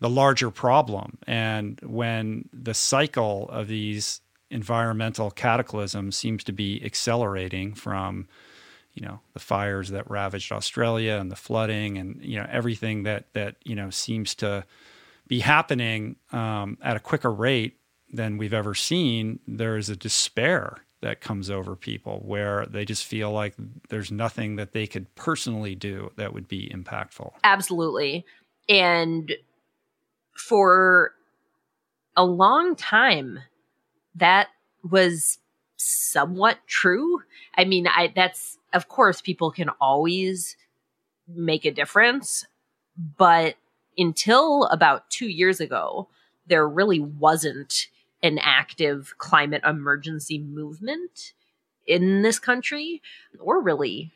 [0.00, 1.18] the larger problem.
[1.26, 8.28] And when the cycle of these environmental cataclysms seems to be accelerating from,
[8.98, 13.32] you know, the fires that ravaged Australia and the flooding and you know everything that
[13.32, 14.64] that you know seems to
[15.28, 17.78] be happening um, at a quicker rate
[18.12, 23.04] than we've ever seen, there is a despair that comes over people where they just
[23.04, 23.54] feel like
[23.88, 27.30] there's nothing that they could personally do that would be impactful.
[27.44, 28.24] Absolutely.
[28.68, 29.32] And
[30.34, 31.12] for
[32.16, 33.38] a long time
[34.16, 34.48] that
[34.82, 35.38] was
[35.76, 37.22] somewhat true.
[37.56, 40.56] I mean, I that's of course people can always
[41.26, 42.46] make a difference,
[43.16, 43.56] but
[43.96, 46.08] until about 2 years ago,
[46.46, 47.88] there really wasn't
[48.22, 51.32] an active climate emergency movement
[51.86, 53.00] in this country
[53.38, 54.12] or really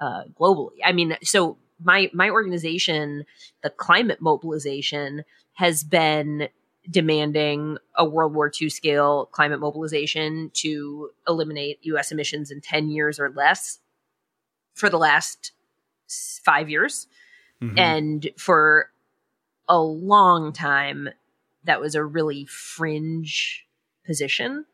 [0.00, 0.78] uh, globally.
[0.84, 3.24] I mean, so my my organization,
[3.62, 6.48] the climate mobilization, has been
[6.90, 13.20] demanding a World War II scale climate mobilization to eliminate US emissions in 10 years
[13.20, 13.78] or less
[14.78, 15.52] for the last
[16.44, 17.06] five years.
[17.62, 17.78] Mm-hmm.
[17.78, 18.90] And for
[19.68, 21.08] a long time,
[21.64, 23.66] that was a really fringe
[24.06, 24.64] position.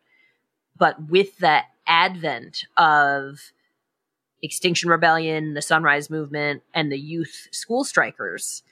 [0.77, 3.53] But with the advent of
[4.43, 8.63] Extinction Rebellion, the Sunrise Movement, and the youth school strikers,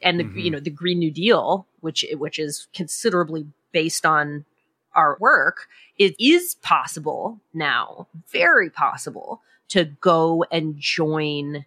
[0.00, 0.38] and the mm-hmm.
[0.38, 4.46] you know the Green New Deal, which which is considerably based on
[4.94, 11.64] our work, it is possible now, very possible, to go and join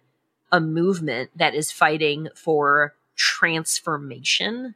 [0.50, 4.74] a movement that is fighting for transformation,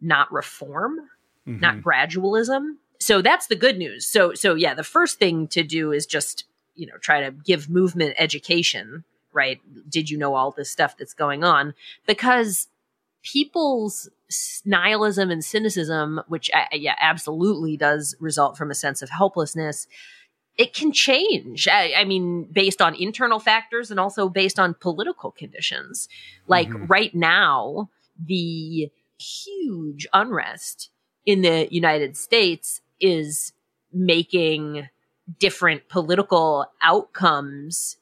[0.00, 1.00] not reform,
[1.46, 1.60] mm-hmm.
[1.60, 2.76] not gradualism.
[2.98, 4.06] So that's the good news.
[4.06, 6.44] So so yeah, the first thing to do is just,
[6.74, 9.60] you know, try to give movement education, right?
[9.88, 11.74] Did you know all this stuff that's going on?
[12.06, 12.68] Because
[13.22, 14.08] people's
[14.64, 19.86] nihilism and cynicism, which yeah, absolutely does result from a sense of helplessness,
[20.56, 21.68] it can change.
[21.68, 26.08] I, I, mean, based on internal factors and also based on political conditions.
[26.46, 26.86] Like mm-hmm.
[26.86, 27.88] right now,
[28.22, 30.90] the huge unrest
[31.24, 33.52] in the United States is
[33.92, 34.88] making
[35.38, 37.96] different political outcomes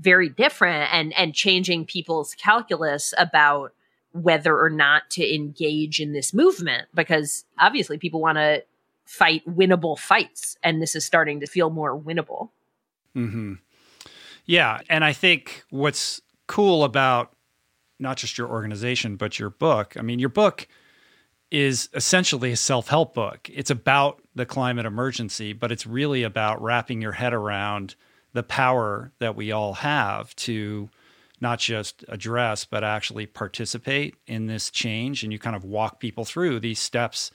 [0.00, 3.72] very different and and changing people's calculus about
[4.12, 8.62] whether or not to engage in this movement because obviously people want to
[9.04, 12.50] fight winnable fights and this is starting to feel more winnable.
[13.14, 13.58] Mhm.
[14.46, 17.34] Yeah, and I think what's cool about
[17.98, 19.96] not just your organization but your book.
[19.96, 20.66] I mean, your book
[21.50, 23.48] is essentially a self-help book.
[23.52, 27.94] It's about the climate emergency, but it's really about wrapping your head around
[28.32, 30.90] the power that we all have to
[31.40, 36.24] not just address but actually participate in this change and you kind of walk people
[36.24, 37.30] through these steps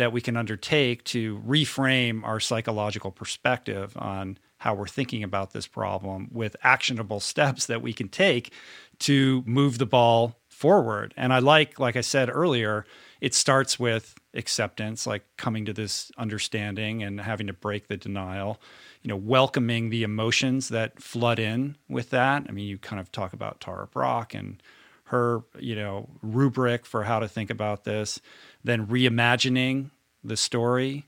[0.00, 5.66] that we can undertake to reframe our psychological perspective on how we're thinking about this
[5.66, 8.52] problem with actionable steps that we can take
[8.98, 11.14] to move the ball forward.
[11.16, 12.84] And I like, like I said earlier,
[13.20, 18.60] it starts with acceptance, like coming to this understanding and having to break the denial,
[19.02, 22.44] you know, welcoming the emotions that flood in with that.
[22.48, 24.62] I mean, you kind of talk about Tara Brach and
[25.04, 28.20] her, you know, rubric for how to think about this,
[28.64, 29.90] then reimagining
[30.22, 31.06] the story,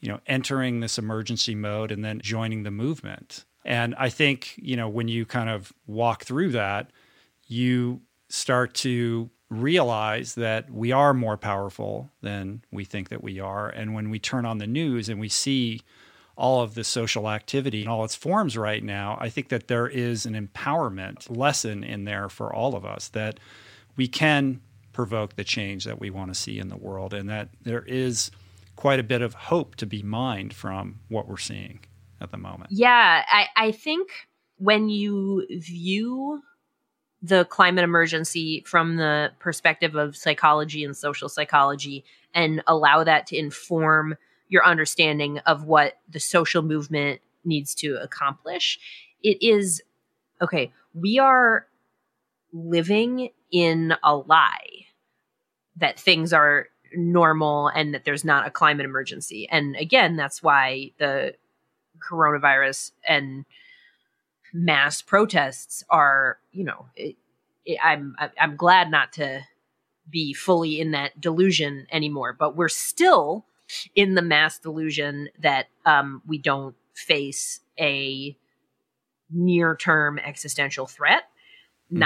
[0.00, 3.44] you know, entering this emergency mode and then joining the movement.
[3.64, 6.90] And I think, you know, when you kind of walk through that,
[7.46, 13.68] you start to realize that we are more powerful than we think that we are.
[13.68, 15.82] And when we turn on the news and we see
[16.34, 19.86] all of the social activity in all its forms right now, I think that there
[19.86, 23.38] is an empowerment lesson in there for all of us that
[23.96, 24.62] we can
[24.92, 28.30] provoke the change that we want to see in the world and that there is
[28.76, 31.80] quite a bit of hope to be mined from what we're seeing
[32.20, 32.70] at the moment.
[32.70, 34.10] Yeah, I, I think
[34.56, 36.42] when you view
[37.22, 43.36] the climate emergency from the perspective of psychology and social psychology and allow that to
[43.36, 44.16] inform
[44.48, 48.78] your understanding of what the social movement needs to accomplish.
[49.22, 49.82] It is
[50.40, 51.66] okay, we are
[52.52, 54.86] living in a lie
[55.76, 59.48] that things are normal and that there's not a climate emergency.
[59.50, 61.34] And again, that's why the
[61.98, 63.44] coronavirus and
[64.52, 67.16] mass protests are, you know, it,
[67.64, 69.42] it, I'm I'm glad not to
[70.10, 72.34] be fully in that delusion anymore.
[72.38, 73.46] But we're still
[73.94, 78.36] in the mass delusion that um, we don't face a
[79.30, 81.24] near term existential threat.
[81.90, 81.98] Mm-hmm.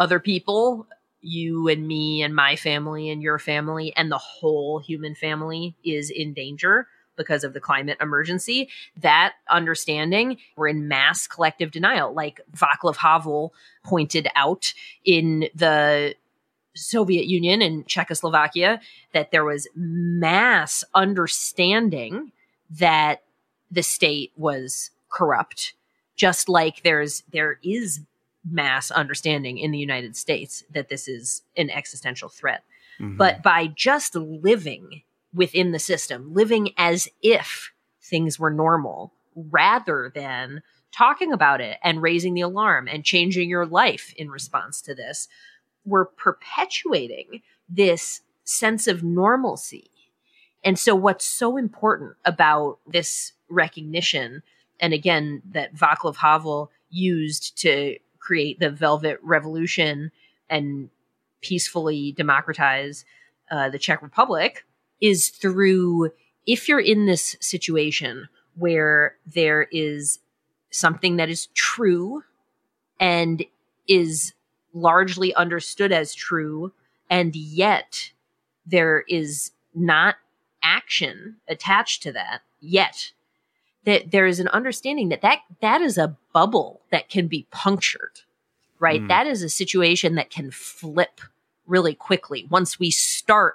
[0.00, 0.86] Other people,
[1.20, 6.08] you and me and my family and your family and the whole human family is
[6.08, 8.70] in danger because of the climate emergency.
[8.96, 13.52] That understanding, we're in mass collective denial, like Václav Havel
[13.84, 14.72] pointed out
[15.04, 16.14] in the
[16.74, 18.80] Soviet Union and Czechoslovakia,
[19.12, 22.32] that there was mass understanding
[22.70, 23.22] that
[23.70, 25.74] the state was corrupt,
[26.16, 28.00] just like there's there is
[28.48, 32.64] mass understanding in the United States that this is an existential threat.
[33.00, 33.16] Mm-hmm.
[33.16, 37.72] But by just living within the system, living as if
[38.02, 40.62] things were normal rather than
[40.92, 45.28] talking about it and raising the alarm and changing your life in response to this.
[45.84, 49.90] We're perpetuating this sense of normalcy.
[50.64, 54.42] And so, what's so important about this recognition,
[54.78, 60.12] and again, that Václav Havel used to create the Velvet Revolution
[60.48, 60.90] and
[61.40, 63.04] peacefully democratize
[63.50, 64.64] uh, the Czech Republic,
[65.00, 66.10] is through
[66.46, 70.18] if you're in this situation where there is
[70.70, 72.22] something that is true
[72.98, 73.44] and
[73.88, 74.34] is
[74.72, 76.72] largely understood as true,
[77.08, 78.12] and yet
[78.66, 80.16] there is not
[80.62, 83.12] action attached to that yet
[83.84, 88.20] that there is an understanding that that, that is a bubble that can be punctured
[88.80, 89.02] right?
[89.02, 89.08] Mm.
[89.08, 91.20] that is a situation that can flip
[91.66, 93.54] really quickly once we start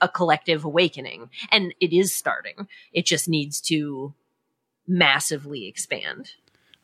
[0.00, 1.30] a collective awakening.
[1.50, 2.68] And it is starting.
[2.92, 4.14] It just needs to
[4.86, 6.32] massively expand.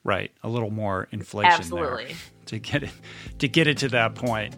[0.03, 0.33] Right.
[0.43, 2.07] A little more inflation Absolutely.
[2.07, 2.17] there
[2.47, 2.91] to get it
[3.39, 4.55] to get it to that point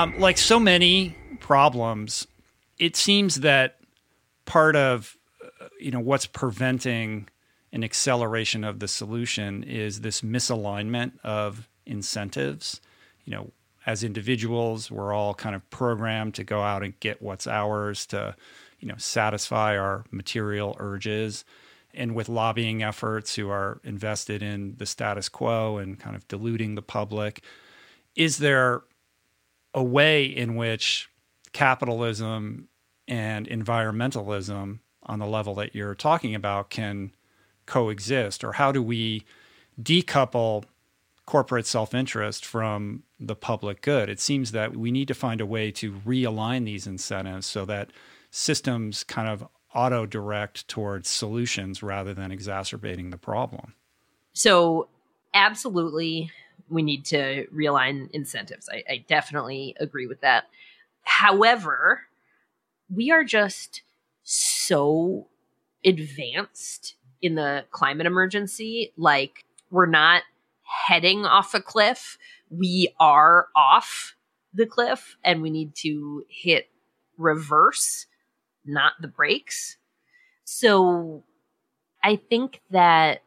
[0.00, 2.26] um, like so many problems
[2.78, 3.78] it seems that
[4.46, 7.28] part of uh, you know what's preventing
[7.72, 12.80] an acceleration of the solution is this misalignment of incentives.
[13.24, 13.50] You know,
[13.86, 18.34] as individuals, we're all kind of programmed to go out and get what's ours to,
[18.80, 21.44] you know, satisfy our material urges.
[21.92, 26.74] And with lobbying efforts who are invested in the status quo and kind of diluting
[26.74, 27.42] the public,
[28.16, 28.82] is there
[29.74, 31.08] a way in which
[31.52, 32.68] capitalism
[33.08, 37.12] and environmentalism on the level that you're talking about can
[37.66, 38.44] coexist?
[38.44, 39.24] Or how do we
[39.80, 40.64] decouple
[41.26, 44.08] corporate self interest from the public good?
[44.08, 47.90] It seems that we need to find a way to realign these incentives so that
[48.30, 53.74] systems kind of auto direct towards solutions rather than exacerbating the problem.
[54.32, 54.88] So,
[55.34, 56.30] absolutely,
[56.68, 58.68] we need to realign incentives.
[58.70, 60.44] I, I definitely agree with that.
[61.02, 62.02] However,
[62.92, 63.82] we are just
[64.22, 65.28] so
[65.84, 68.92] advanced in the climate emergency.
[68.96, 70.22] Like, we're not
[70.86, 72.18] heading off a cliff.
[72.50, 74.14] We are off
[74.52, 76.68] the cliff and we need to hit
[77.16, 78.06] reverse,
[78.64, 79.76] not the brakes.
[80.44, 81.24] So
[82.02, 83.22] I think that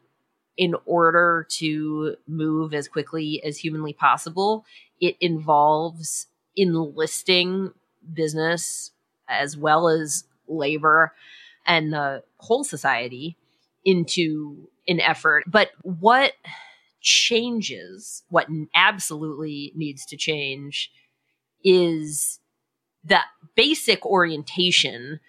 [0.58, 4.66] in order to move as quickly as humanly possible,
[5.02, 7.74] it involves enlisting
[8.14, 8.92] business
[9.28, 11.14] as well as labor
[11.66, 13.38] and the whole society
[13.86, 15.44] into an effort.
[15.48, 16.34] But what
[17.02, 20.92] changes, what absolutely needs to change,
[21.64, 22.40] is
[23.06, 23.26] that
[23.56, 25.20] basic orientation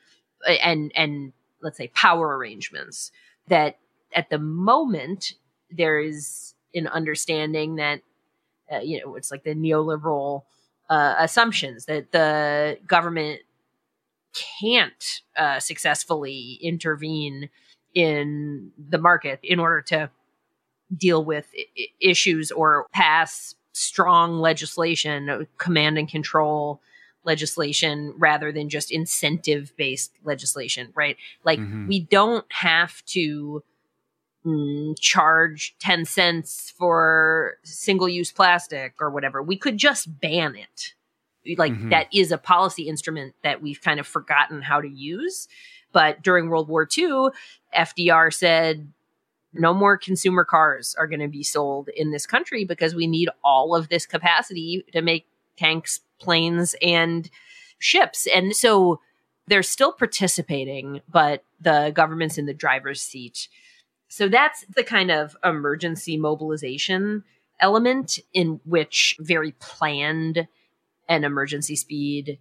[0.63, 3.11] and and let's say power arrangements
[3.49, 3.79] that
[4.15, 5.35] at the moment
[5.71, 8.01] there is an understanding that
[8.73, 10.43] uh, you know it's like the neoliberal
[10.91, 13.41] uh, assumptions that the government
[14.61, 17.49] can't uh, successfully intervene
[17.95, 20.11] in the market in order to
[20.97, 26.81] deal with I- issues or pass strong legislation, uh, command and control
[27.25, 31.17] legislation rather than just incentive based legislation, right?
[31.45, 31.89] Like mm-hmm.
[31.89, 33.63] we don't have to
[34.45, 39.43] mm, charge 10 cents for single use plastic or whatever.
[39.43, 40.95] We could just ban it.
[41.59, 41.91] Like mm-hmm.
[41.91, 45.49] that is a policy instrument that we've kind of forgotten how to use.
[45.93, 47.29] But during World War II,
[47.77, 48.93] FDR said
[49.53, 53.29] no more consumer cars are going to be sold in this country because we need
[53.45, 55.27] all of this capacity to make
[55.57, 57.31] tanks, planes, and
[57.79, 58.27] ships.
[58.35, 59.01] And so
[59.47, 63.49] they're still participating, but the government's in the driver's seat.
[64.15, 67.25] So that's the kind of emergency mobilization
[67.59, 70.47] element in which very planned
[71.09, 72.39] and emergency speed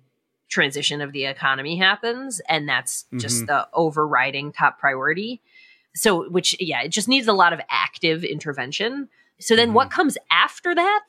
[0.49, 2.39] transition of the economy happens.
[2.47, 3.45] And that's just mm-hmm.
[3.47, 5.41] the overriding top priority.
[5.95, 9.09] So, which, yeah, it just needs a lot of active intervention.
[9.39, 9.75] So then mm-hmm.
[9.75, 11.07] what comes after that?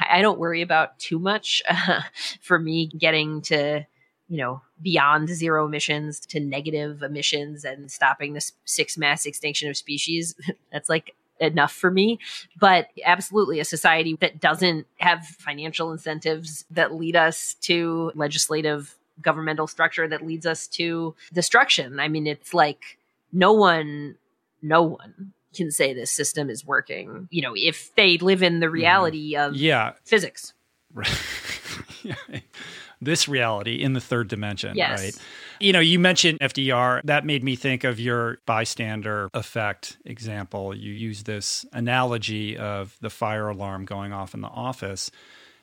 [0.00, 2.00] I don't worry about too much uh,
[2.40, 3.86] for me getting to,
[4.26, 9.76] you know, beyond zero emissions to negative emissions and stopping the six mass extinction of
[9.76, 10.34] species.
[10.72, 12.18] That's like enough for me.
[12.58, 19.66] But absolutely, a society that doesn't have financial incentives that lead us to legislative governmental
[19.66, 22.00] structure that leads us to destruction.
[22.00, 22.98] I mean, it's like
[23.32, 24.16] no one,
[24.62, 27.28] no one can say this system is working.
[27.30, 28.74] You know, if they live in the mm-hmm.
[28.74, 29.50] reality mm-hmm.
[29.50, 29.92] of yeah.
[30.04, 30.54] physics.
[33.00, 35.00] this reality in the third dimension, yes.
[35.00, 35.18] right?
[35.60, 37.02] You know, you mentioned FDR.
[37.04, 40.74] That made me think of your bystander effect example.
[40.74, 45.10] You use this analogy of the fire alarm going off in the office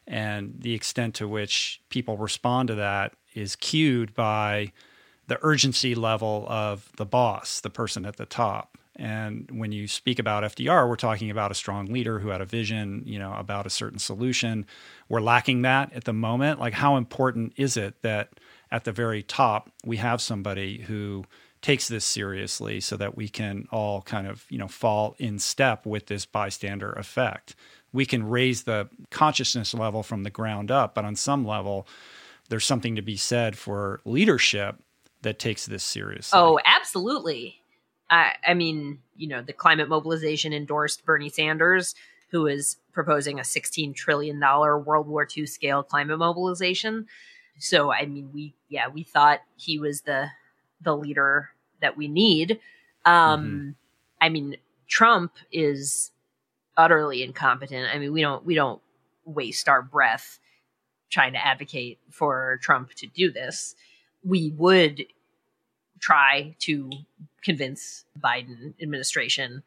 [0.07, 4.71] and the extent to which people respond to that is cued by
[5.27, 8.76] the urgency level of the boss, the person at the top.
[8.97, 12.45] And when you speak about FDR, we're talking about a strong leader who had a
[12.45, 14.65] vision, you know, about a certain solution.
[15.07, 16.59] We're lacking that at the moment.
[16.59, 18.31] Like, how important is it that
[18.71, 21.25] at the very top we have somebody who
[21.61, 25.85] takes this seriously, so that we can all kind of, you know, fall in step
[25.85, 27.55] with this bystander effect?
[27.93, 31.87] We can raise the consciousness level from the ground up, but on some level,
[32.49, 34.77] there's something to be said for leadership
[35.21, 36.39] that takes this seriously.
[36.39, 37.59] Oh, absolutely.
[38.09, 41.95] I, I mean, you know, the climate mobilization endorsed Bernie Sanders,
[42.31, 47.07] who is proposing a $16 trillion World War II scale climate mobilization.
[47.59, 50.27] So, I mean, we, yeah, we thought he was the,
[50.81, 51.49] the leader
[51.81, 52.59] that we need.
[53.05, 53.69] Um, mm-hmm.
[54.21, 56.11] I mean, Trump is
[56.75, 57.89] utterly incompetent.
[57.93, 58.81] I mean, we don't, we don't
[59.25, 60.39] waste our breath
[61.09, 63.75] trying to advocate for Trump to do this.
[64.23, 65.05] We would
[65.99, 66.89] try to
[67.43, 69.63] convince Biden administration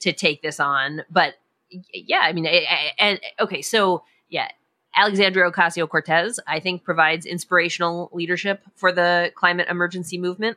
[0.00, 1.02] to take this on.
[1.10, 1.34] But
[1.92, 2.46] yeah, I mean,
[2.98, 4.48] and okay, so yeah,
[4.94, 10.56] Alexandria Ocasio Cortez, I think, provides inspirational leadership for the climate emergency movement.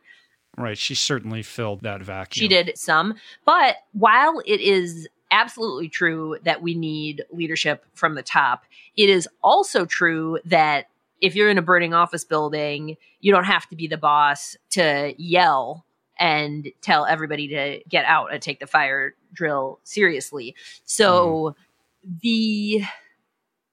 [0.57, 0.78] Right.
[0.78, 2.41] She certainly filled that vacuum.
[2.41, 3.16] She did some.
[3.45, 8.66] But while it is absolutely true that we need leadership from the top,
[8.97, 10.88] it is also true that
[11.22, 15.13] if you're in a burning office building, you don't have to be the boss to
[15.17, 15.86] yell
[16.19, 20.55] and tell everybody to get out and take the fire drill seriously.
[20.84, 21.55] So
[22.03, 22.19] mm.
[22.22, 22.84] the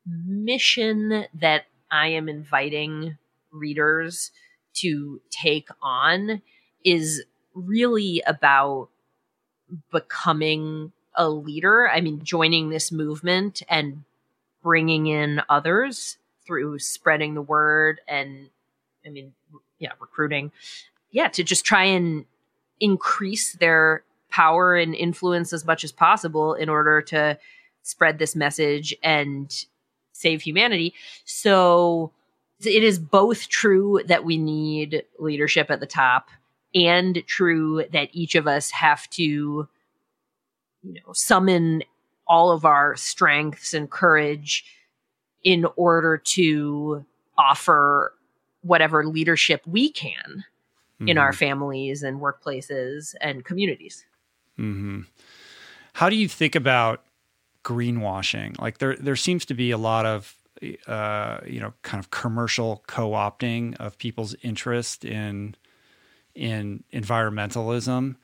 [0.06, 3.16] mission that I am inviting
[3.50, 4.30] readers
[4.74, 6.42] to take on
[6.84, 7.24] is
[7.54, 8.88] really about
[9.90, 11.88] becoming a leader.
[11.90, 14.04] I mean, joining this movement and
[14.62, 16.17] bringing in others
[16.48, 18.48] through spreading the word and,
[19.06, 19.34] I mean,
[19.78, 20.50] yeah, recruiting.
[21.10, 22.24] Yeah, to just try and
[22.80, 27.38] increase their power and influence as much as possible in order to
[27.82, 29.66] spread this message and
[30.12, 30.94] save humanity.
[31.24, 32.12] So
[32.60, 36.28] it is both true that we need leadership at the top
[36.74, 39.68] and true that each of us have to
[40.82, 41.82] you know summon
[42.26, 44.64] all of our strengths and courage
[45.44, 47.04] in order to
[47.36, 48.14] offer
[48.62, 50.44] whatever leadership we can
[51.00, 51.08] mm-hmm.
[51.08, 51.38] in our mm-hmm.
[51.38, 54.04] families and workplaces and communities.
[54.58, 55.02] Mm-hmm.
[55.94, 57.04] How do you think about
[57.68, 58.58] greenwashing.
[58.58, 60.34] Like there there seems to be a lot of
[60.86, 65.54] uh, you know kind of commercial co-opting of people's interest in
[66.34, 68.16] in environmentalism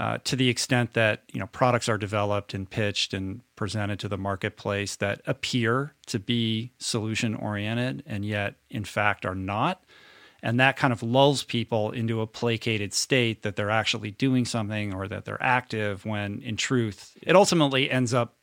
[0.00, 4.08] uh, to the extent that you know products are developed and pitched and presented to
[4.08, 9.84] the marketplace that appear to be solution oriented and yet in fact are not
[10.42, 14.94] and that kind of lulls people into a placated state that they're actually doing something
[14.94, 18.36] or that they're active when in truth it ultimately ends up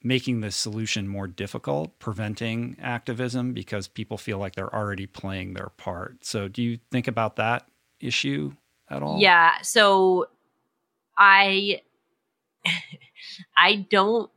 [0.00, 5.70] making the solution more difficult, preventing activism because people feel like they're already playing their
[5.76, 6.24] part.
[6.24, 7.66] So, do you think about that
[7.98, 8.52] issue
[8.88, 9.18] at all?
[9.18, 9.60] Yeah.
[9.62, 10.28] So,
[11.18, 11.82] I
[13.56, 14.30] I don't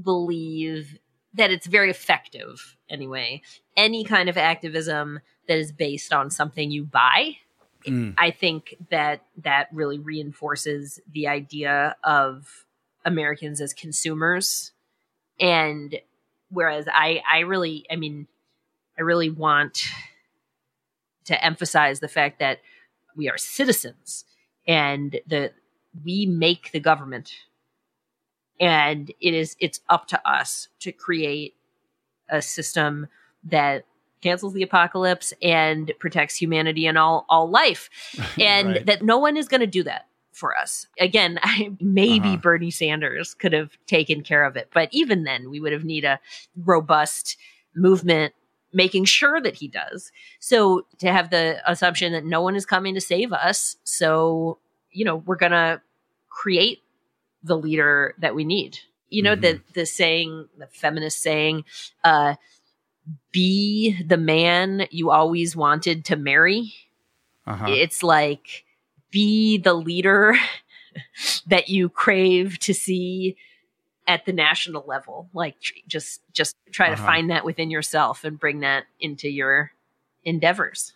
[0.00, 0.98] believe
[1.34, 3.42] that it's very effective anyway.
[3.76, 7.36] Any kind of activism that is based on something you buy.
[7.86, 8.14] Mm.
[8.16, 12.64] I think that that really reinforces the idea of
[13.04, 14.72] Americans as consumers
[15.38, 16.00] and
[16.48, 18.26] whereas I I really I mean
[18.98, 19.84] I really want
[21.24, 22.60] to emphasize the fact that
[23.16, 24.24] we are citizens
[24.66, 25.52] and the
[26.02, 27.32] we make the government
[28.60, 31.54] and it is it's up to us to create
[32.28, 33.06] a system
[33.44, 33.84] that
[34.22, 37.90] cancels the apocalypse and protects humanity and all all life
[38.40, 38.86] and right.
[38.86, 40.86] that no one is going to do that for us.
[40.98, 42.36] Again, I, maybe uh-huh.
[42.38, 46.04] Bernie Sanders could have taken care of it, but even then, we would have need
[46.04, 46.20] a
[46.56, 47.36] robust
[47.74, 48.34] movement
[48.72, 50.10] making sure that he does.
[50.40, 54.58] So to have the assumption that no one is coming to save us, so
[54.94, 55.82] you know we're gonna
[56.30, 56.80] create
[57.42, 58.78] the leader that we need.
[59.10, 59.42] You know mm-hmm.
[59.42, 61.64] the the saying, the feminist saying,
[62.02, 62.36] uh,
[63.30, 66.74] "Be the man you always wanted to marry."
[67.46, 67.66] Uh-huh.
[67.68, 68.64] It's like
[69.10, 70.34] be the leader
[71.46, 73.36] that you crave to see
[74.06, 76.96] at the national level like just just try uh-huh.
[76.96, 79.70] to find that within yourself and bring that into your
[80.24, 80.92] endeavors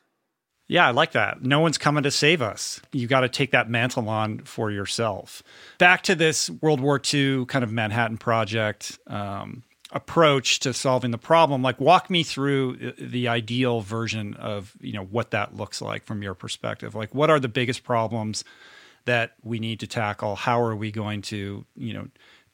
[0.69, 1.43] yeah, I like that.
[1.43, 2.81] No one's coming to save us.
[2.93, 5.43] You got to take that mantle on for yourself.
[5.79, 9.63] Back to this World War II kind of Manhattan Project um,
[9.93, 11.63] approach to solving the problem.
[11.63, 16.23] Like, walk me through the ideal version of you know what that looks like from
[16.23, 16.95] your perspective.
[16.95, 18.45] Like, what are the biggest problems
[19.07, 20.37] that we need to tackle?
[20.37, 22.09] How are we going to you know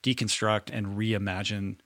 [0.04, 1.78] deconstruct and reimagine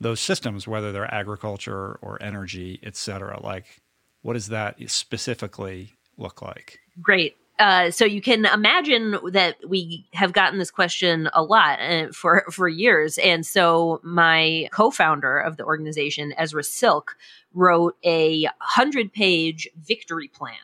[0.00, 3.38] those systems, whether they're agriculture or energy, et cetera?
[3.42, 3.82] Like,
[4.24, 6.80] what does that specifically look like?
[7.02, 7.36] Great.
[7.58, 12.44] Uh, so you can imagine that we have gotten this question a lot uh, for
[12.50, 17.16] for years, and so my co-founder of the organization, Ezra Silk,
[17.52, 20.56] wrote a hundred-page victory plan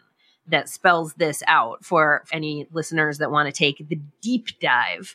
[0.49, 5.15] that spells this out for any listeners that want to take the deep dive.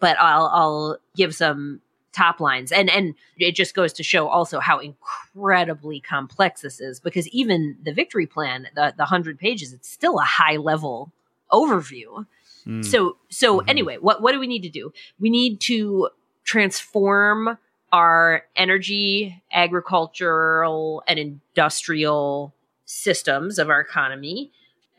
[0.00, 1.82] But I'll I'll give some
[2.12, 7.00] top lines and and it just goes to show also how incredibly complex this is
[7.00, 11.10] because even the victory plan the the 100 pages it's still a high level
[11.50, 12.26] overview
[12.66, 12.84] mm.
[12.84, 13.68] so so mm-hmm.
[13.68, 16.08] anyway what what do we need to do we need to
[16.44, 17.58] transform
[17.92, 22.54] our energy agricultural and industrial
[22.84, 24.50] systems of our economy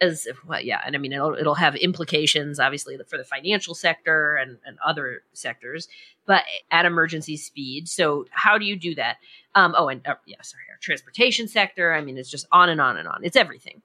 [0.02, 4.36] as well, yeah, and I mean it'll it'll have implications obviously for the financial sector
[4.36, 5.88] and, and other sectors,
[6.26, 7.88] but at emergency speed.
[7.88, 9.18] So how do you do that?
[9.56, 11.94] Um, oh, and uh, yeah, sorry, our transportation sector.
[11.94, 13.22] I mean, it's just on and on and on.
[13.24, 13.82] It's everything.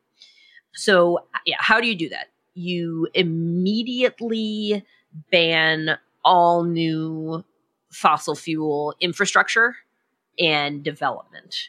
[0.74, 2.28] So yeah, how do you do that?
[2.54, 4.84] You immediately
[5.30, 7.44] ban all new
[7.90, 9.76] fossil fuel infrastructure
[10.38, 11.68] and development.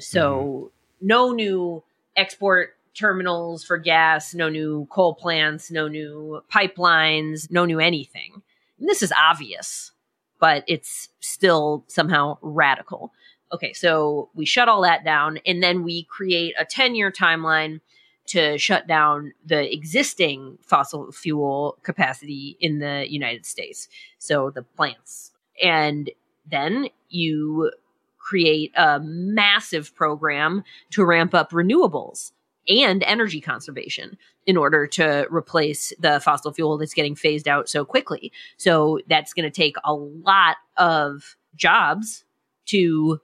[0.00, 0.70] So
[1.00, 1.06] mm-hmm.
[1.06, 1.82] no new
[2.16, 8.42] export terminals for gas, no new coal plants, no new pipelines, no new anything.
[8.78, 9.92] And this is obvious,
[10.38, 13.12] but it's still somehow radical.
[13.52, 17.80] Okay, so we shut all that down and then we create a 10 year timeline
[18.26, 23.88] to shut down the existing fossil fuel capacity in the United States.
[24.18, 25.32] So the plants.
[25.62, 26.10] And
[26.50, 27.70] then you
[28.18, 32.32] create a massive program to ramp up renewables
[32.68, 37.84] and energy conservation in order to replace the fossil fuel that's getting phased out so
[37.84, 38.32] quickly.
[38.56, 42.24] So that's going to take a lot of jobs
[42.66, 43.20] to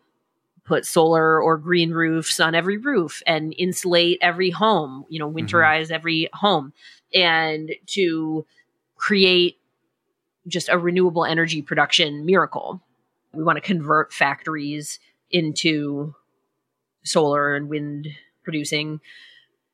[0.65, 5.45] put solar or green roofs on every roof and insulate every home, you know, mm-hmm.
[5.45, 5.95] winterize mm-hmm.
[5.95, 6.73] every home
[7.15, 8.47] and to
[8.97, 9.59] create
[10.47, 12.81] just a renewable energy production miracle.
[13.33, 14.99] We want to convert factories
[15.31, 16.15] into
[17.03, 18.09] solar and wind
[18.43, 19.01] producing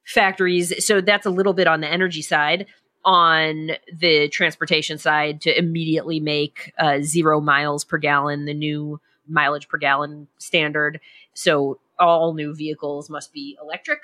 [0.07, 0.85] factories.
[0.85, 2.67] So that's a little bit on the energy side.
[3.05, 9.69] On the transportation side, to immediately make uh, zero miles per gallon the new mileage
[9.69, 10.99] per gallon standard.
[11.33, 14.01] So all new vehicles must be electric.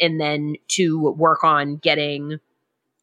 [0.00, 2.40] And then to work on getting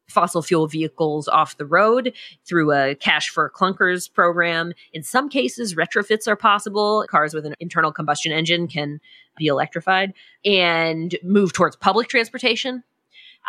[0.10, 2.14] fossil fuel vehicles off the road
[2.46, 4.74] through a cash for clunkers program.
[4.92, 7.06] In some cases, retrofits are possible.
[7.10, 9.00] Cars with an internal combustion engine can
[9.40, 10.14] be electrified
[10.46, 12.84] and move towards public transportation.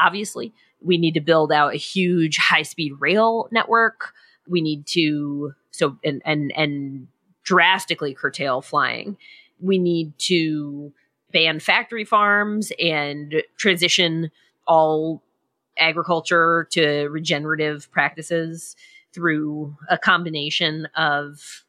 [0.01, 4.13] Obviously, we need to build out a huge high speed rail network.
[4.49, 7.09] We need to so and and and
[7.43, 9.17] drastically curtail flying.
[9.61, 10.93] We need to
[11.33, 14.31] ban factory farms and transition
[14.67, 15.23] all
[15.79, 18.77] agriculture to regenerative practices
[19.13, 21.65] through a combination of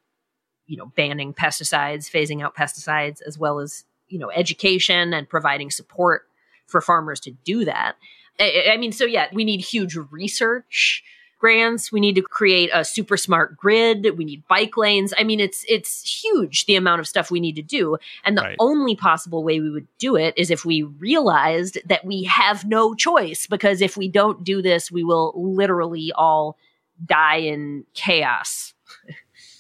[0.68, 5.72] you know banning pesticides phasing out pesticides as well as you know education and providing
[5.72, 6.28] support
[6.68, 7.96] for farmers to do that.
[8.40, 11.04] I, I mean so yeah we need huge research
[11.42, 11.92] grants.
[11.92, 14.16] We need to create a super smart grid.
[14.16, 15.14] We need bike lanes.
[15.18, 17.98] I mean it's it's huge the amount of stuff we need to do.
[18.24, 18.56] And the right.
[18.60, 22.94] only possible way we would do it is if we realized that we have no
[22.94, 26.58] choice because if we don't do this we will literally all
[27.04, 28.74] die in chaos.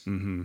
[0.07, 0.43] Mm-hmm.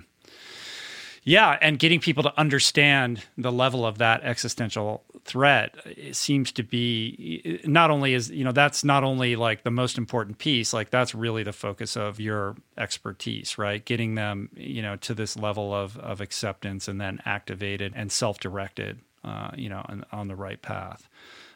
[1.29, 5.75] Yeah, and getting people to understand the level of that existential threat
[6.13, 10.39] seems to be not only is you know that's not only like the most important
[10.39, 13.85] piece, like that's really the focus of your expertise, right?
[13.85, 18.39] Getting them you know to this level of of acceptance and then activated and self
[18.39, 21.09] directed, uh, you know, on, on, the right path.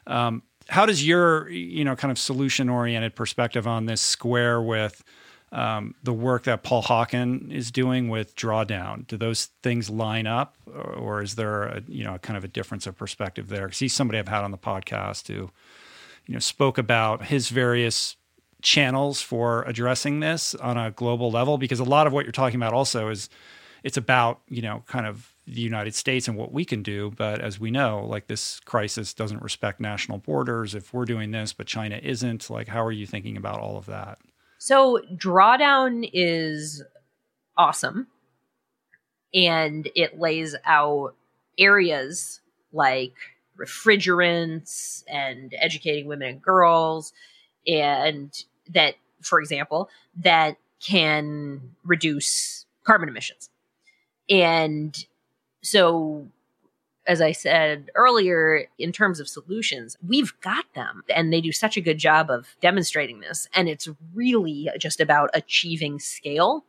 [0.08, 5.04] Um, how does your you know kind of solution oriented perspective on this square with
[5.52, 9.06] um, the work that Paul Hawken is doing with drawdown.
[9.06, 12.48] Do those things line up, or, or is there a, you know kind of a
[12.48, 13.66] difference of perspective there?
[13.66, 15.50] Because he's somebody I've had on the podcast who
[16.26, 18.16] you know spoke about his various
[18.62, 21.58] channels for addressing this on a global level.
[21.58, 23.28] Because a lot of what you're talking about also is
[23.82, 27.12] it's about you know kind of the United States and what we can do.
[27.16, 30.76] But as we know, like this crisis doesn't respect national borders.
[30.76, 33.86] If we're doing this, but China isn't, like how are you thinking about all of
[33.86, 34.20] that?
[34.60, 36.82] So drawdown is
[37.56, 38.08] awesome.
[39.32, 41.14] And it lays out
[41.58, 42.40] areas
[42.70, 43.14] like
[43.58, 47.12] refrigerants and educating women and girls
[47.66, 53.50] and that for example that can reduce carbon emissions
[54.30, 55.04] and
[55.60, 56.26] so
[57.10, 61.02] as I said earlier, in terms of solutions, we've got them.
[61.12, 63.48] And they do such a good job of demonstrating this.
[63.52, 66.64] And it's really just about achieving scale.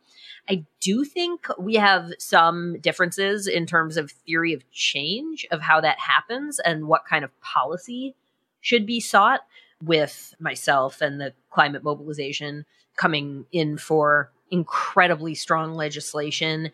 [0.50, 5.80] I do think we have some differences in terms of theory of change of how
[5.80, 8.16] that happens and what kind of policy
[8.60, 9.42] should be sought
[9.80, 12.66] with myself and the climate mobilization
[12.96, 16.72] coming in for incredibly strong legislation,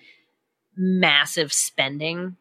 [0.75, 2.39] massive spending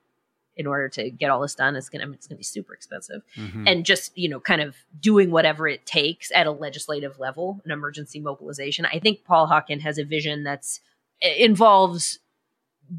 [0.57, 3.65] in order to get all this done it's gonna it's gonna be super expensive mm-hmm.
[3.67, 7.71] and just you know kind of doing whatever it takes at a legislative level an
[7.71, 10.81] emergency mobilization i think paul hawken has a vision that's
[11.21, 12.19] involves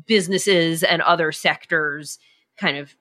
[0.06, 2.18] businesses and other sectors
[2.56, 2.94] kind of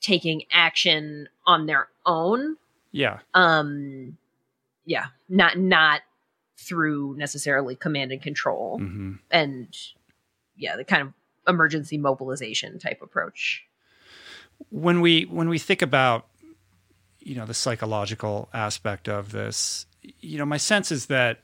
[0.00, 2.56] taking action on their own
[2.92, 3.20] Yeah.
[3.34, 4.18] Um,
[4.84, 6.02] yeah, not not
[6.58, 9.74] through necessarily command and control, hmm and
[10.56, 11.12] yeah, the kind of
[11.48, 13.64] emergency mobilization type approach.
[14.70, 16.26] When we when we think about
[17.20, 19.86] you know the psychological aspect of this
[20.20, 21.38] you know my sense is that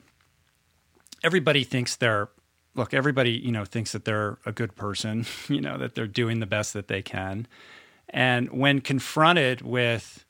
[1.23, 2.29] everybody thinks they're
[2.75, 6.41] look everybody you know thinks that they're a good person you know that they're doing
[6.41, 7.47] the best that they can.
[8.11, 10.25] And when confronted with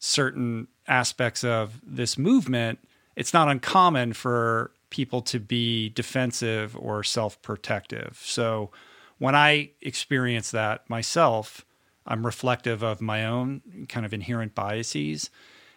[0.00, 2.78] certain aspects of this movement
[3.16, 8.20] it's not uncommon for people to be defensive or self-protective.
[8.22, 8.70] So
[9.18, 11.64] when i experience that myself
[12.08, 15.30] I'm reflective of my own kind of inherent biases.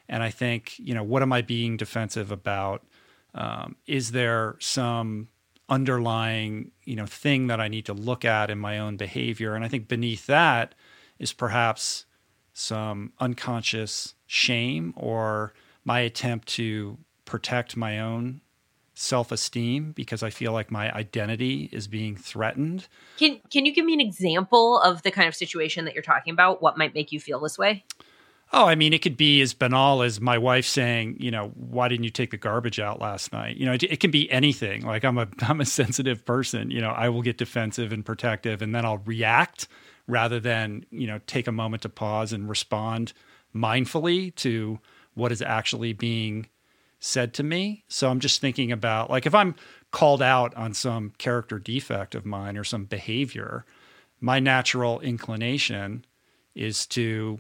[0.07, 2.83] And I think, you know, what am I being defensive about?
[3.35, 5.27] Um, is there some
[5.69, 9.53] underlying, you know, thing that I need to look at in my own behavior?
[9.55, 10.73] And I think beneath that
[11.19, 12.05] is perhaps
[12.53, 15.53] some unconscious shame or
[15.83, 18.41] my attempt to protect my own
[18.93, 22.87] self esteem because I feel like my identity is being threatened.
[23.17, 26.33] Can can you give me an example of the kind of situation that you're talking
[26.33, 26.61] about?
[26.61, 27.85] What might make you feel this way?
[28.53, 31.87] Oh, I mean, it could be as banal as my wife saying, you know, why
[31.87, 33.55] didn't you take the garbage out last night?
[33.55, 34.85] You know, it, it, can be anything.
[34.85, 36.69] Like I'm a I'm a sensitive person.
[36.69, 39.67] You know, I will get defensive and protective, and then I'll react
[40.07, 43.13] rather than you know take a moment to pause and respond
[43.55, 44.79] mindfully to
[45.13, 46.47] what is actually being
[47.01, 47.83] said to me.
[47.89, 49.55] So I'm just thinking about like if I'm
[49.91, 53.65] called out on some character defect of mine or some behavior,
[54.21, 56.05] my natural inclination
[56.55, 57.39] is to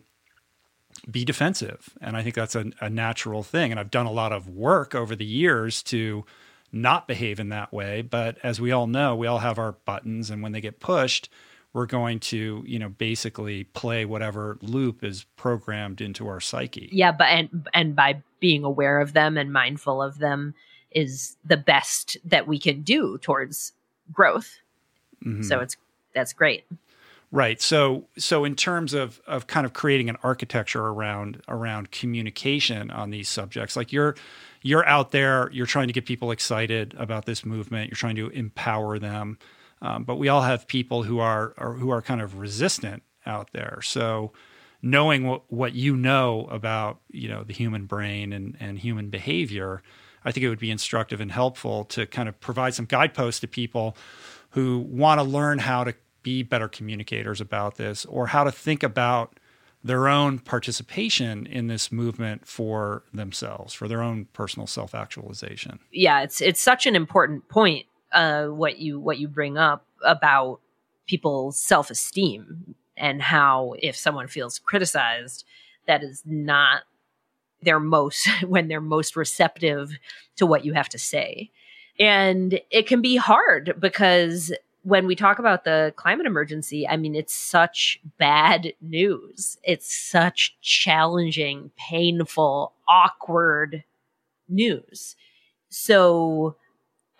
[1.09, 1.93] be defensive.
[2.01, 3.71] And I think that's a, a, natural thing.
[3.71, 6.25] And I've done a lot of work over the years to
[6.71, 8.01] not behave in that way.
[8.01, 10.29] But as we all know, we all have our buttons.
[10.29, 11.29] And when they get pushed,
[11.73, 16.89] we're going to, you know, basically play whatever loop is programmed into our psyche.
[16.91, 20.53] Yeah, but and and by being aware of them and mindful of them
[20.91, 23.71] is the best that we can do towards
[24.11, 24.59] growth.
[25.23, 25.43] Mm-hmm.
[25.43, 25.77] So it's
[26.13, 26.65] that's great.
[27.31, 27.61] Right.
[27.61, 33.11] So so in terms of of kind of creating an architecture around around communication on
[33.11, 34.15] these subjects, like you're
[34.61, 38.27] you're out there, you're trying to get people excited about this movement, you're trying to
[38.29, 39.39] empower them.
[39.81, 43.49] Um, but we all have people who are, are who are kind of resistant out
[43.53, 43.79] there.
[43.81, 44.33] So
[44.81, 49.81] knowing what, what you know about you know the human brain and, and human behavior,
[50.25, 53.47] I think it would be instructive and helpful to kind of provide some guideposts to
[53.47, 53.95] people
[54.51, 58.83] who want to learn how to be better communicators about this or how to think
[58.83, 59.39] about
[59.83, 65.79] their own participation in this movement for themselves for their own personal self-actualization.
[65.91, 70.59] Yeah, it's it's such an important point uh, what you what you bring up about
[71.07, 75.43] people's self-esteem and how if someone feels criticized
[75.87, 76.83] that is not
[77.61, 79.91] their most when they're most receptive
[80.37, 81.51] to what you have to say.
[81.99, 87.13] And it can be hard because when we talk about the climate emergency i mean
[87.13, 89.57] it's such bad news.
[89.63, 93.83] It's such challenging painful awkward
[94.49, 95.15] news.
[95.69, 96.55] So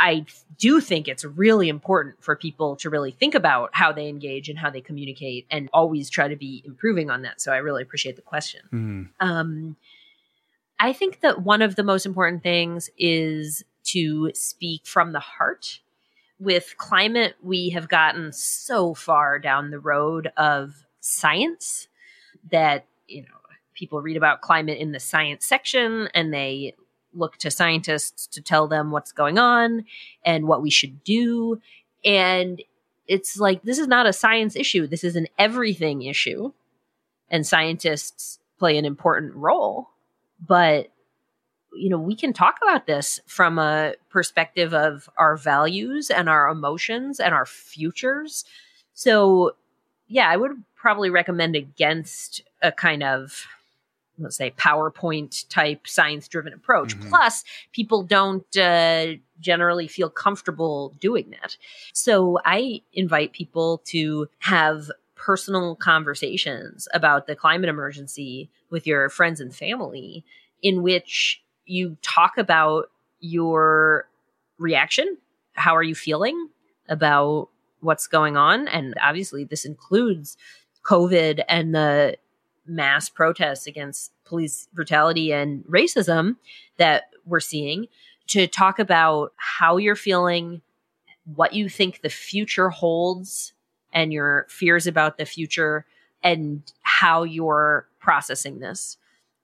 [0.01, 0.25] I
[0.57, 4.57] do think it's really important for people to really think about how they engage and
[4.57, 7.39] how they communicate and always try to be improving on that.
[7.39, 8.61] So I really appreciate the question.
[8.73, 9.09] Mm.
[9.19, 9.75] Um,
[10.79, 15.81] I think that one of the most important things is to speak from the heart.
[16.39, 21.87] With climate, we have gotten so far down the road of science
[22.51, 23.27] that, you know,
[23.75, 26.73] people read about climate in the science section and they
[27.13, 29.85] look to scientists to tell them what's going on
[30.23, 31.59] and what we should do.
[32.03, 32.61] And
[33.07, 34.87] it's like, this is not a science issue.
[34.87, 36.53] This is an everything issue.
[37.29, 39.89] And scientists play an important role.
[40.45, 40.89] But,
[41.73, 46.47] you know, we can talk about this from a perspective of our values and our
[46.49, 48.45] emotions and our futures.
[48.93, 49.55] So,
[50.07, 53.45] yeah, I would probably recommend against a kind of
[54.21, 56.97] let's say PowerPoint type science driven approach.
[56.97, 57.09] Mm-hmm.
[57.09, 61.57] Plus, people don't uh, generally feel comfortable doing that.
[61.93, 69.39] So I invite people to have personal conversations about the climate emergency with your friends
[69.39, 70.25] and family
[70.63, 74.07] in which you talk about your
[74.57, 75.17] reaction.
[75.53, 76.49] How are you feeling
[76.89, 77.49] about
[77.81, 78.67] what's going on?
[78.67, 80.37] And obviously, this includes
[80.83, 82.17] COVID and the
[82.65, 86.37] mass protests against police brutality and racism
[86.77, 87.87] that we're seeing
[88.27, 90.61] to talk about how you're feeling,
[91.35, 93.53] what you think the future holds,
[93.93, 95.85] and your fears about the future,
[96.23, 98.97] and how you're processing this.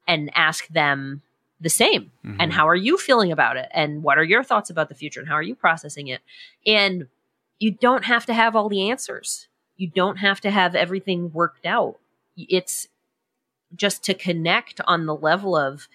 [0.08, 1.22] and ask them
[1.60, 2.12] the same.
[2.26, 2.38] Mm-hmm.
[2.40, 3.68] And how are you feeling about it?
[3.72, 5.20] And what are your thoughts about the future?
[5.20, 6.22] And how are you processing it?
[6.66, 7.08] And
[7.60, 9.48] you don't have to have all the answers.
[9.76, 11.98] You don't have to have everything worked out.
[12.38, 12.88] It's
[13.76, 15.88] just to connect on the level of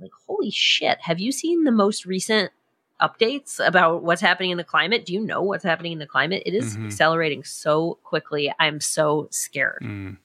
[0.00, 2.52] like, holy shit, have you seen the most recent
[3.00, 5.06] updates about what's happening in the climate?
[5.06, 6.42] Do you know what's happening in the climate?
[6.46, 6.86] It is mm-hmm.
[6.86, 8.52] accelerating so quickly.
[8.58, 9.82] I'm so scared.
[9.82, 10.18] Mm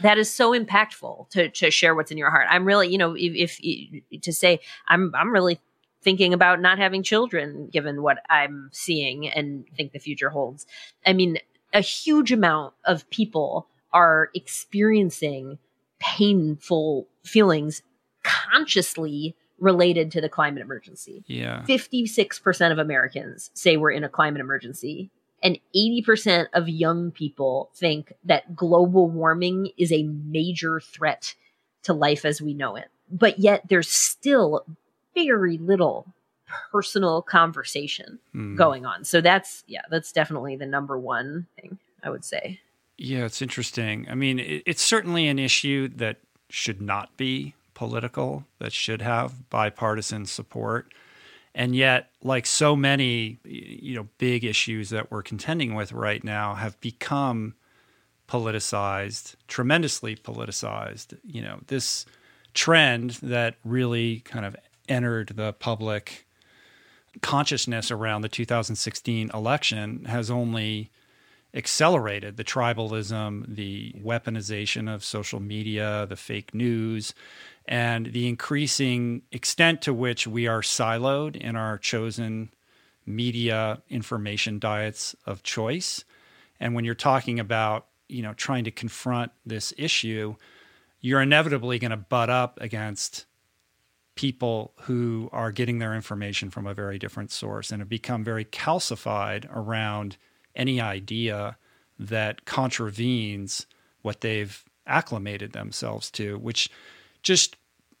[0.00, 2.46] that is so impactful to to share what's in your heart.
[2.50, 5.60] I'm really, you know, if, if, to say I'm I'm really
[6.02, 10.66] thinking about not having children given what I'm seeing and think the future holds.
[11.06, 11.38] I mean,
[11.72, 15.58] a huge amount of people are experiencing
[15.98, 17.82] painful feelings
[18.22, 21.24] consciously related to the climate emergency.
[21.26, 21.62] Yeah.
[21.66, 25.10] 56% of Americans say we're in a climate emergency
[25.42, 31.34] and 80% of young people think that global warming is a major threat
[31.82, 32.88] to life as we know it.
[33.10, 34.64] But yet there's still
[35.14, 36.14] very little
[36.72, 38.56] personal conversation mm.
[38.56, 39.04] going on.
[39.04, 42.60] So that's, yeah, that's definitely the number one thing I would say.
[42.96, 44.06] Yeah, it's interesting.
[44.08, 46.18] I mean, it, it's certainly an issue that
[46.48, 50.92] should not be political, that should have bipartisan support.
[51.54, 56.54] And yet, like so many, you know, big issues that we're contending with right now
[56.54, 57.54] have become
[58.28, 61.16] politicized, tremendously politicized.
[61.24, 62.06] You know, this
[62.54, 64.56] trend that really kind of
[64.88, 66.26] entered the public
[67.22, 70.90] consciousness around the 2016 election has only
[71.54, 77.14] accelerated the tribalism, the weaponization of social media, the fake news,
[77.66, 82.50] and the increasing extent to which we are siloed in our chosen
[83.06, 86.04] media information diets of choice.
[86.58, 90.34] And when you're talking about, you know, trying to confront this issue,
[91.00, 93.26] you're inevitably going to butt up against
[94.14, 98.44] people who are getting their information from a very different source and have become very
[98.44, 100.16] calcified around
[100.54, 101.56] any idea
[101.98, 103.66] that contravenes
[104.02, 106.70] what they've acclimated themselves to, which
[107.22, 107.56] just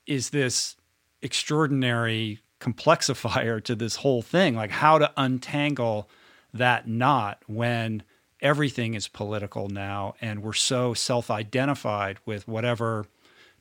[0.06, 0.76] is this
[1.22, 4.54] extraordinary complexifier to this whole thing.
[4.54, 6.08] Like how to untangle
[6.52, 8.02] that knot when
[8.40, 13.06] everything is political now and we're so self-identified with whatever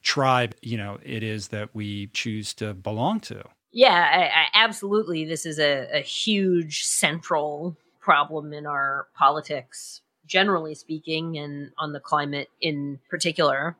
[0.02, 3.44] tribe you know it is that we choose to belong to.
[3.72, 5.26] Yeah I, I, absolutely.
[5.26, 12.00] This is a, a huge central problem in our politics generally speaking and on the
[12.00, 13.78] climate in particular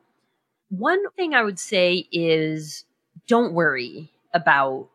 [0.70, 2.84] one thing I would say is
[3.26, 4.88] don't worry about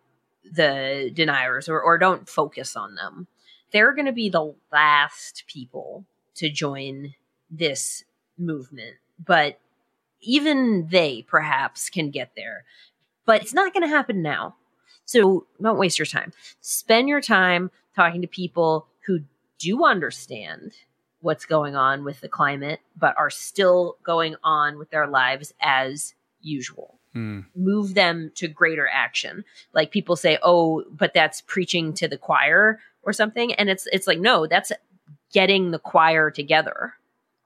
[0.51, 3.27] the deniers or, or don't focus on them.
[3.71, 6.05] They're going to be the last people
[6.36, 7.13] to join
[7.49, 8.03] this
[8.38, 9.59] movement, but
[10.21, 12.65] even they perhaps can get there.
[13.25, 14.55] But it's not going to happen now.
[15.05, 16.34] So don't waste your time.
[16.61, 19.22] Spend your time talking to people who
[19.57, 20.72] do understand
[21.22, 26.14] what's going on with the climate, but are still going on with their lives as
[26.41, 26.99] usual.
[27.16, 27.45] Mm.
[27.55, 29.43] Move them to greater action.
[29.74, 34.05] Like people say, "Oh, but that's preaching to the choir or something." And it's it's
[34.05, 34.72] like, "No, that's
[35.34, 36.93] getting the choir together."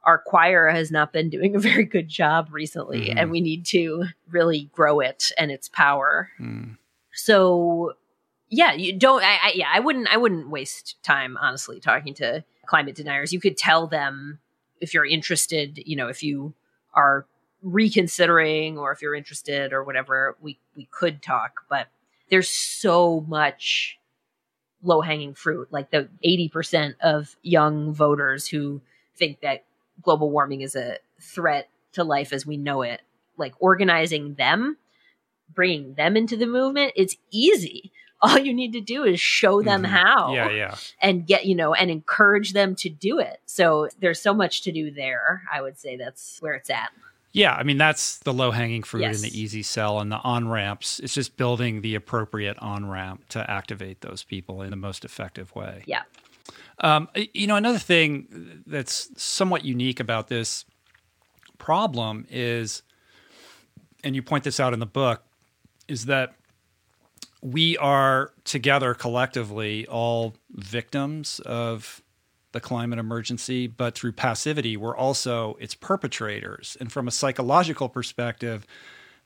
[0.03, 3.13] Our choir has not been doing a very good job recently, mm.
[3.15, 6.29] and we need to really grow it and its power.
[6.41, 6.77] Mm.
[7.13, 7.93] So,
[8.53, 9.23] yeah, you don't.
[9.23, 10.07] I, I, yeah, I wouldn't.
[10.13, 13.33] I wouldn't waste time honestly talking to climate deniers.
[13.33, 14.39] You could tell them
[14.79, 16.53] if you're interested, you know, if you
[16.93, 17.25] are
[17.63, 21.87] reconsidering or if you're interested or whatever, we, we could talk, but
[22.29, 23.97] there's so much
[24.83, 25.69] low hanging fruit.
[25.71, 28.81] Like the 80% of young voters who
[29.15, 29.63] think that
[30.01, 33.01] global warming is a threat to life as we know it,
[33.37, 34.77] like organizing them,
[35.53, 37.91] bringing them into the movement, it's easy
[38.23, 39.93] all you need to do is show them mm-hmm.
[39.93, 44.19] how yeah yeah and get you know and encourage them to do it so there's
[44.21, 46.89] so much to do there i would say that's where it's at
[47.33, 49.15] yeah, I mean that's the low hanging fruit yes.
[49.15, 50.99] and the easy sell and the on ramps.
[50.99, 55.53] It's just building the appropriate on ramp to activate those people in the most effective
[55.55, 55.81] way.
[55.87, 56.03] Yeah.
[56.79, 60.65] Um, you know, another thing that's somewhat unique about this
[61.57, 62.83] problem is,
[64.03, 65.23] and you point this out in the book,
[65.87, 66.35] is that
[67.43, 72.01] we are together collectively all victims of
[72.53, 76.77] the climate emergency, but through passivity, we're also its perpetrators.
[76.79, 78.65] And from a psychological perspective,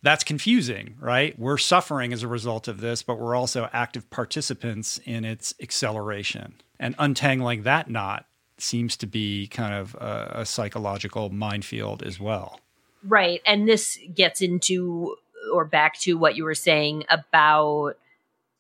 [0.02, 1.38] that's confusing, right?
[1.38, 6.56] We're suffering as a result of this, but we're also active participants in its acceleration.
[6.80, 8.26] And untangling that knot
[8.58, 12.62] seems to be kind of a, a psychological minefield as well.
[13.04, 13.42] Right.
[13.46, 15.16] And this gets into
[15.54, 17.96] or back to what you were saying about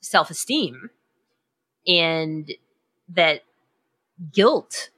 [0.01, 0.89] self esteem
[1.87, 2.51] and
[3.09, 3.43] that
[4.33, 4.89] guilt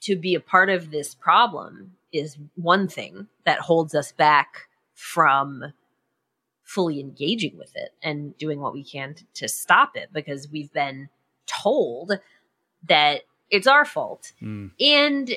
[0.00, 5.72] to be a part of this problem is one thing that holds us back from
[6.62, 10.72] fully engaging with it and doing what we can to, to stop it because we've
[10.72, 11.08] been
[11.46, 12.18] told
[12.88, 14.32] that it's our fault.
[14.42, 14.72] Mm.
[14.80, 15.36] And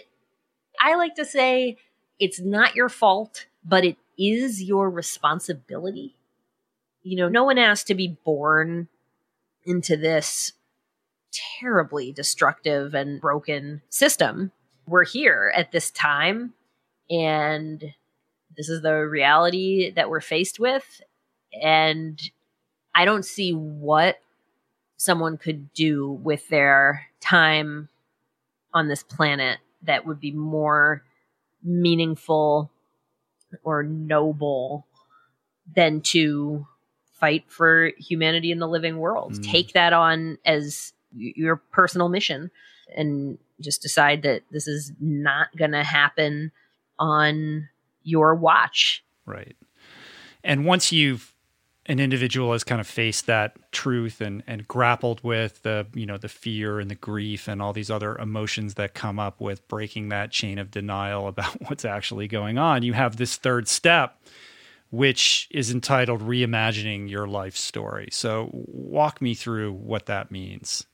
[0.79, 1.77] I like to say
[2.19, 6.15] it's not your fault, but it is your responsibility.
[7.03, 8.87] You know, no one asked to be born
[9.65, 10.53] into this
[11.59, 14.51] terribly destructive and broken system.
[14.87, 16.53] We're here at this time,
[17.09, 17.93] and
[18.57, 21.01] this is the reality that we're faced with.
[21.61, 22.19] And
[22.95, 24.19] I don't see what
[24.97, 27.89] someone could do with their time
[28.73, 31.03] on this planet that would be more
[31.63, 32.69] meaningful
[33.63, 34.85] or noble
[35.75, 36.67] than to
[37.19, 39.33] fight for humanity in the living world.
[39.33, 39.51] Mm.
[39.51, 42.51] Take that on as your personal mission
[42.95, 46.51] and just decide that this is not going to happen
[46.97, 47.67] on
[48.03, 49.03] your watch.
[49.25, 49.55] Right.
[50.43, 51.33] And once you've
[51.89, 56.17] an individual has kind of faced that truth and and grappled with the you know
[56.17, 60.09] the fear and the grief and all these other emotions that come up with breaking
[60.09, 64.21] that chain of denial about what's actually going on you have this third step
[64.91, 68.09] which is entitled reimagining your life story.
[68.11, 70.85] So walk me through what that means.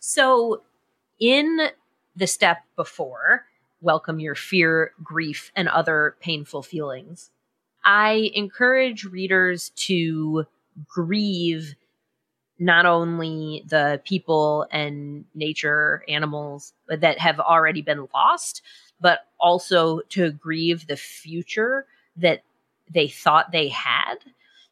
[0.00, 0.62] So,
[1.20, 1.68] in
[2.16, 3.46] the step before,
[3.80, 7.30] welcome your fear, grief, and other painful feelings,
[7.84, 10.46] I encourage readers to
[10.86, 11.74] grieve
[12.58, 18.62] not only the people and nature, animals that have already been lost,
[19.00, 21.86] but also to grieve the future
[22.16, 22.42] that
[22.90, 24.16] they thought they had,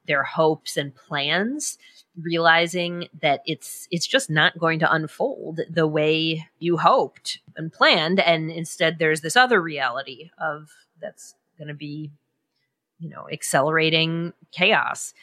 [0.07, 1.79] their hopes and plans
[2.21, 8.21] realizing that it's it's just not going to unfold the way you hoped and planned.
[8.21, 12.11] And instead there's this other reality of that's going to be
[12.99, 15.15] you know accelerating chaos.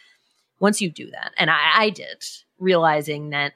[0.60, 2.24] Once you do that and I, I did
[2.58, 3.54] realizing that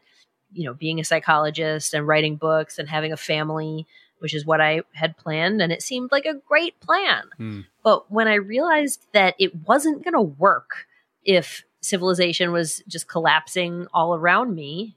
[0.51, 3.87] you know being a psychologist and writing books and having a family
[4.23, 7.61] which is what i had planned and it seemed like a great plan Hmm.
[7.83, 10.87] but when i realized that it wasn't going to work
[11.23, 14.95] if civilization was just collapsing all around me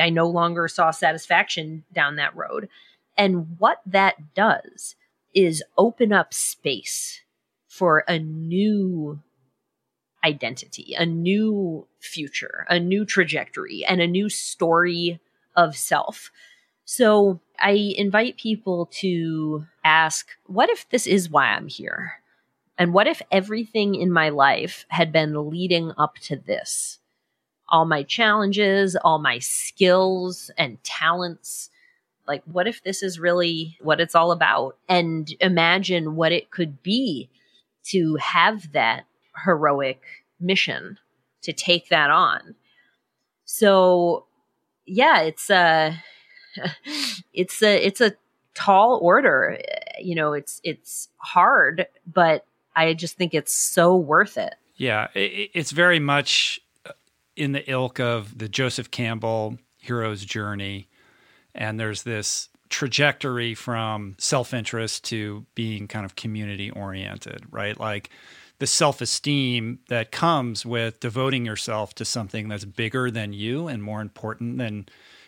[0.00, 2.68] i no longer saw satisfaction down that road
[3.16, 4.96] and what that does
[5.34, 7.20] is open up space
[7.68, 9.20] for a new
[10.24, 15.20] identity, a new future, a new trajectory, and a new story
[15.54, 16.30] of self.
[16.84, 22.14] So I invite people to ask, what if this is why I'm here?
[22.76, 26.98] And what if everything in my life had been leading up to this?
[27.68, 31.70] All my challenges, all my skills and talents.
[32.26, 34.76] Like, what if this is really what it's all about?
[34.88, 37.28] And imagine what it could be
[37.84, 39.04] to have that
[39.44, 40.00] heroic
[40.40, 40.98] mission,
[41.42, 42.54] to take that on.
[43.44, 44.26] So,
[44.86, 46.02] yeah, it's a,
[47.32, 48.14] it's a, it's a
[48.54, 49.58] tall order.
[50.00, 52.46] You know, it's, it's hard, but
[52.76, 54.54] I just think it's so worth it.
[54.76, 56.92] Yeah, it, it's very much uh,
[57.36, 60.88] in the ilk of the Joseph Campbell hero's journey.
[61.54, 67.78] And there's this trajectory from self interest to being kind of community oriented, right?
[67.78, 68.10] Like
[68.58, 73.82] the self esteem that comes with devoting yourself to something that's bigger than you and
[73.82, 74.86] more important than,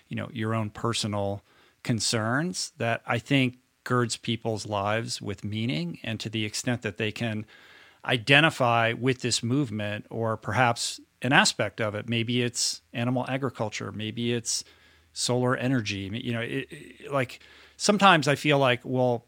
[0.09, 1.43] you know, your own personal
[1.83, 7.13] concerns that I think girds people's lives with meaning and to the extent that they
[7.13, 7.47] can
[8.05, 12.09] identify with this movement or perhaps an aspect of it.
[12.09, 14.65] Maybe it's animal agriculture maybe it's
[15.17, 17.41] solar energy you know it, it, like
[17.79, 19.25] sometimes i feel like well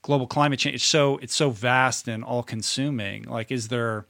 [0.00, 4.06] global climate change it's so it's so vast and all consuming like is there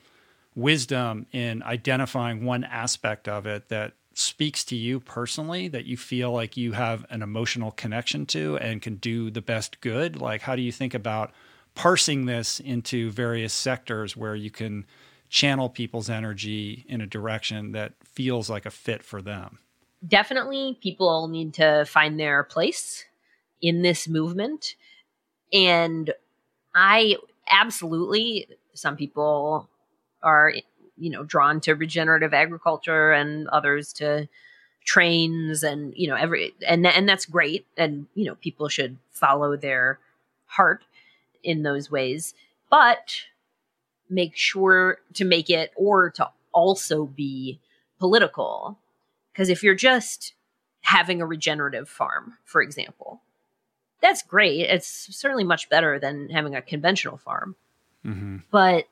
[0.55, 6.33] wisdom in identifying one aspect of it that speaks to you personally that you feel
[6.33, 10.57] like you have an emotional connection to and can do the best good like how
[10.57, 11.33] do you think about
[11.75, 14.85] parsing this into various sectors where you can
[15.29, 19.59] channel people's energy in a direction that feels like a fit for them
[20.07, 23.05] Definitely, people need to find their place
[23.61, 24.77] in this movement.
[25.53, 26.13] And
[26.75, 27.17] I
[27.51, 29.69] absolutely, some people
[30.23, 30.53] are,
[30.99, 34.29] you know, drawn to regenerative agriculture and others to
[34.85, 37.67] trains and, you know, every, and, and that's great.
[37.77, 39.99] And, you know, people should follow their
[40.47, 40.85] heart
[41.43, 42.35] in those ways.
[42.71, 43.23] But
[44.09, 47.59] make sure to make it or to also be
[47.99, 48.79] political.
[49.33, 50.33] Because if you're just
[50.81, 53.21] having a regenerative farm, for example,
[54.01, 54.61] that's great.
[54.61, 57.57] It's certainly much better than having a conventional farm.
[58.07, 58.39] Mm-hmm.
[58.51, 58.87] But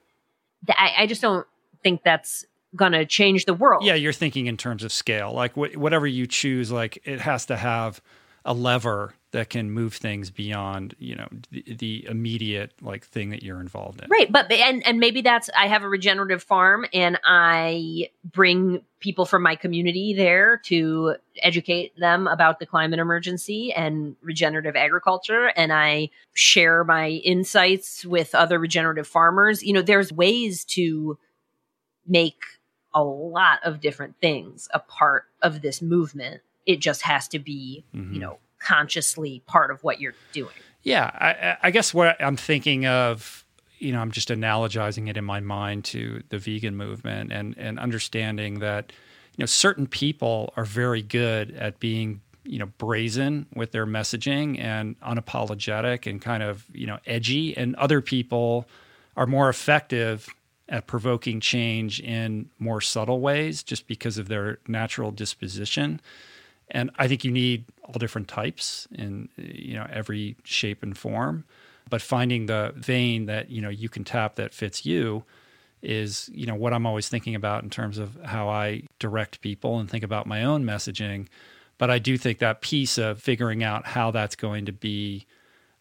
[0.69, 1.47] I, I just don't
[1.83, 2.45] think that's
[2.75, 3.85] going to change the world.
[3.85, 5.33] Yeah, you're thinking in terms of scale.
[5.33, 8.01] Like wh- whatever you choose, like it has to have
[8.45, 13.43] a lever that can move things beyond, you know, the, the immediate like thing that
[13.43, 14.09] you're involved in.
[14.09, 19.27] Right, but and and maybe that's I have a regenerative farm and I bring people
[19.27, 25.73] from my community there to educate them about the climate emergency and regenerative agriculture and
[25.73, 29.63] I share my insights with other regenerative farmers.
[29.63, 31.19] You know, there's ways to
[32.07, 32.43] make
[32.95, 36.41] a lot of different things a part of this movement.
[36.65, 38.15] It just has to be, Mhm.
[38.15, 40.55] you know, consciously part of what you're doing.
[40.83, 43.45] Yeah, I, I- I guess what I'm thinking of,
[43.79, 47.79] you know, I'm just analogizing it in my mind to the vegan movement and and
[47.79, 48.93] understanding that,
[49.37, 54.59] you know, certain people are very good at being, you know, brazen with their messaging
[54.59, 58.67] and unapologetic and kind of, you know, edgy, and other people
[59.17, 60.29] are more effective
[60.69, 66.01] at provoking change in more subtle ways just because of their natural disposition
[66.69, 71.45] and I think you need all different types in you know every shape and form,
[71.89, 75.25] but finding the vein that you know you can tap that fits you
[75.83, 79.79] is you know what I'm always thinking about in terms of how I direct people
[79.79, 81.29] and think about my own messaging.
[81.79, 85.27] But I do think that piece of figuring out how that's going to be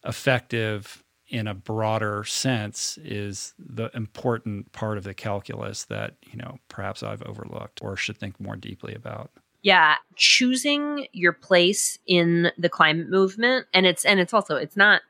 [0.04, 6.58] effective in a broader sense is the important part of the calculus that you know
[6.68, 9.30] perhaps I've overlooked or should think more deeply about.
[9.62, 15.02] yeah choosing your place in the climate movement and it's and it's also it's not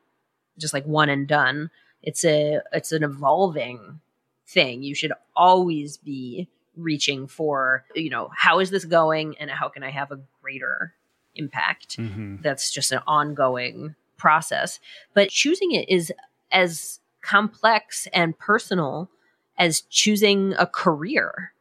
[0.58, 1.70] just like one and done
[2.02, 4.00] it's a it's an evolving
[4.48, 9.68] thing you should always be reaching for you know how is this going and how
[9.68, 10.94] can i have a greater
[11.34, 12.36] impact Mm-hmm.
[12.42, 14.80] that's just an ongoing process.
[15.14, 16.12] But choosing it is
[16.50, 19.10] as complex and personal
[19.58, 21.52] as choosing a career,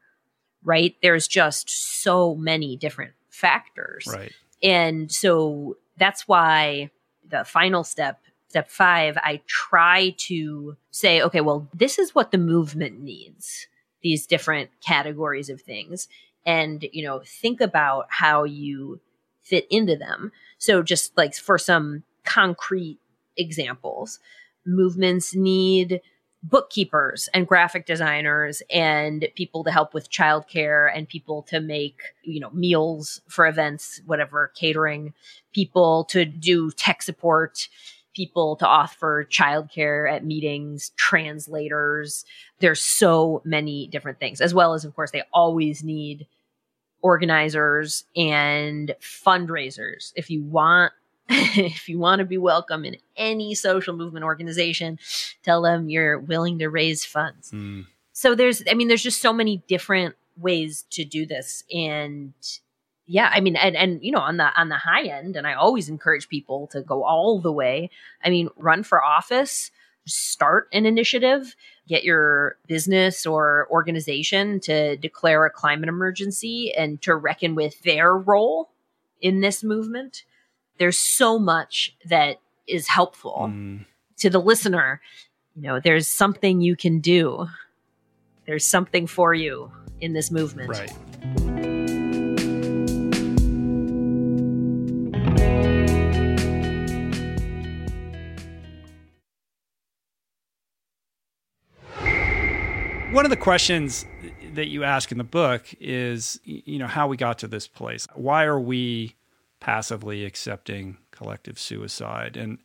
[0.63, 0.95] right?
[1.01, 1.69] There's just
[2.01, 4.07] so many different factors.
[4.07, 4.31] Right.
[4.61, 6.91] And so that's why
[7.27, 8.19] the final step,
[8.49, 13.67] step five, I try to say, okay, well, this is what the movement needs,
[14.01, 16.07] these different categories of things.
[16.45, 18.99] And, you know, think about how you
[19.41, 20.31] fit into them.
[20.57, 22.99] So just like for some concrete
[23.37, 24.19] examples,
[24.65, 26.01] movements need
[26.43, 32.39] bookkeepers and graphic designers and people to help with childcare and people to make you
[32.39, 35.11] know meals for events whatever catering
[35.53, 37.67] people to do tech support
[38.15, 42.25] people to offer childcare at meetings translators.
[42.59, 46.27] There's so many different things as well as of course they always need
[47.01, 50.11] organizers and fundraisers.
[50.15, 50.93] If you want
[51.29, 54.99] if you want to be welcome in any social movement organization,
[55.43, 57.51] tell them you're willing to raise funds.
[57.51, 57.87] Mm.
[58.13, 61.63] So there's, I mean, there's just so many different ways to do this.
[61.73, 62.33] And
[63.07, 65.53] yeah, I mean, and, and, you know, on the, on the high end, and I
[65.53, 67.89] always encourage people to go all the way.
[68.23, 69.71] I mean, run for office,
[70.05, 71.55] start an initiative,
[71.87, 78.15] get your business or organization to declare a climate emergency and to reckon with their
[78.15, 78.69] role
[79.21, 80.23] in this movement
[80.77, 83.85] there's so much that is helpful Mm.
[84.17, 85.01] to the listener.
[85.55, 87.47] You know, there's something you can do.
[88.45, 89.71] There's something for you
[90.01, 90.69] in this movement.
[90.69, 91.95] Right.
[103.11, 104.05] One of the questions
[104.55, 108.07] that you ask in the book is, you know, how we got to this place.
[108.13, 109.15] Why are we
[109.59, 112.37] passively accepting collective suicide?
[112.37, 112.59] And,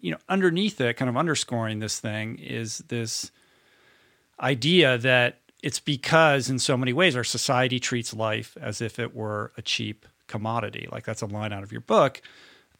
[0.00, 3.30] you know, underneath it, kind of underscoring this thing, is this
[4.40, 9.14] idea that it's because, in so many ways, our society treats life as if it
[9.14, 10.88] were a cheap commodity.
[10.90, 12.20] Like that's a line out of your book.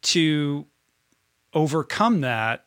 [0.03, 0.67] To
[1.53, 2.65] overcome that,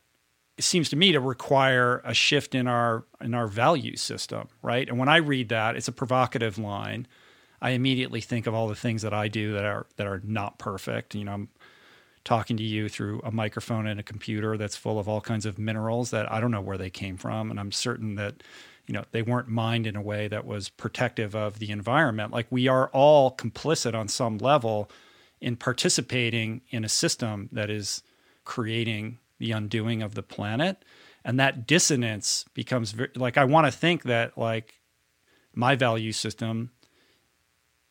[0.58, 4.88] it seems to me to require a shift in our in our value system, right?
[4.88, 7.06] And when I read that, it's a provocative line.
[7.62, 10.58] I immediately think of all the things that I do that are that are not
[10.58, 11.14] perfect.
[11.14, 11.48] You know, I'm
[12.24, 15.58] talking to you through a microphone and a computer that's full of all kinds of
[15.58, 18.42] minerals that I don't know where they came from, and I'm certain that
[18.86, 22.32] you know they weren't mined in a way that was protective of the environment.
[22.32, 24.90] Like we are all complicit on some level
[25.40, 28.02] in participating in a system that is
[28.44, 30.84] creating the undoing of the planet.
[31.24, 34.80] and that dissonance becomes very, like I want to think that like
[35.54, 36.70] my value system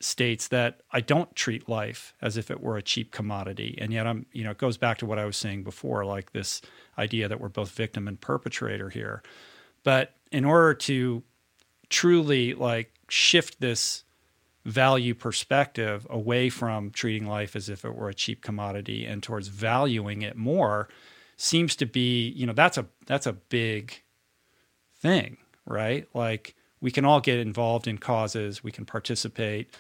[0.02, 3.78] states that I don't treat life as if it were a cheap commodity.
[3.82, 6.32] And yet I'm, you know, it goes back to what I was saying before, like
[6.32, 6.62] this
[6.98, 9.22] idea that we're both victim and perpetrator here.
[9.84, 11.24] But in order to
[11.90, 14.04] truly like shift this
[14.66, 19.48] value perspective away from treating life as if it were a cheap commodity and towards
[19.48, 20.88] valuing it more
[21.38, 24.02] seems to be, you know, that's a that's a big
[25.00, 26.08] thing, right?
[26.14, 29.74] Like we can all get involved in causes, we can participate,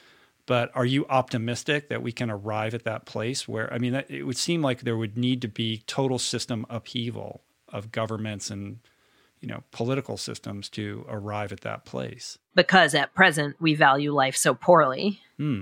[0.49, 4.23] but are you optimistic that we can arrive at that place where, I mean, it
[4.23, 8.79] would seem like there would need to be total system upheaval of governments and
[9.41, 12.39] you know political systems to arrive at that place?
[12.55, 15.19] Because at present we value life so poorly.
[15.37, 15.61] Hmm.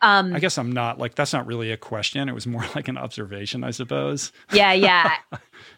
[0.00, 2.28] um, i guess i'm not like that's not really a question.
[2.28, 4.30] It was more like an observation i suppose.
[4.52, 5.16] Yeah yeah.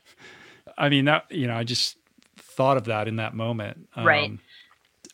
[0.76, 1.97] I mean that you know i just
[2.36, 3.89] thought of that in that moment.
[3.97, 4.31] Um, right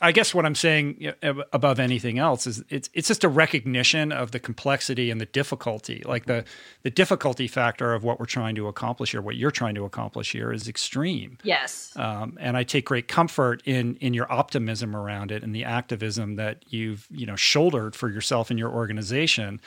[0.03, 1.13] I guess what I'm saying
[1.53, 6.03] above anything else is it's it's just a recognition of the complexity and the difficulty.
[6.07, 6.45] Like the
[6.83, 10.33] the difficulty factor of what we're trying to accomplish here, what you're trying to accomplish
[10.33, 11.37] here, is extreme.
[11.43, 11.93] Yes.
[11.97, 16.37] Um, and I take great comfort in in your optimism around it and the activism
[16.37, 19.61] that you've you know shouldered for yourself and your organization.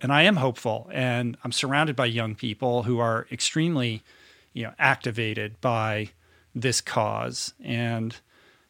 [0.00, 4.02] And I am hopeful, and I'm surrounded by young people who are extremely,
[4.52, 6.10] you know, activated by
[6.54, 8.16] this cause and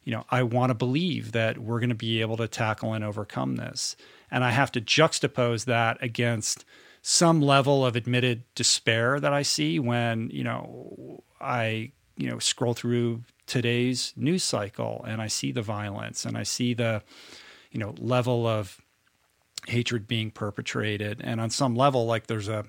[0.05, 3.03] you know, I want to believe that we're going to be able to tackle and
[3.03, 3.95] overcome this.
[4.31, 6.63] And I have to juxtapose that against
[7.01, 12.73] some level of admitted despair that I see when, you know, I, you know, scroll
[12.75, 17.03] through today's news cycle and I see the violence and I see the,
[17.71, 18.79] you know, level of
[19.67, 21.19] hatred being perpetrated.
[21.23, 22.65] And on some level, like there's a,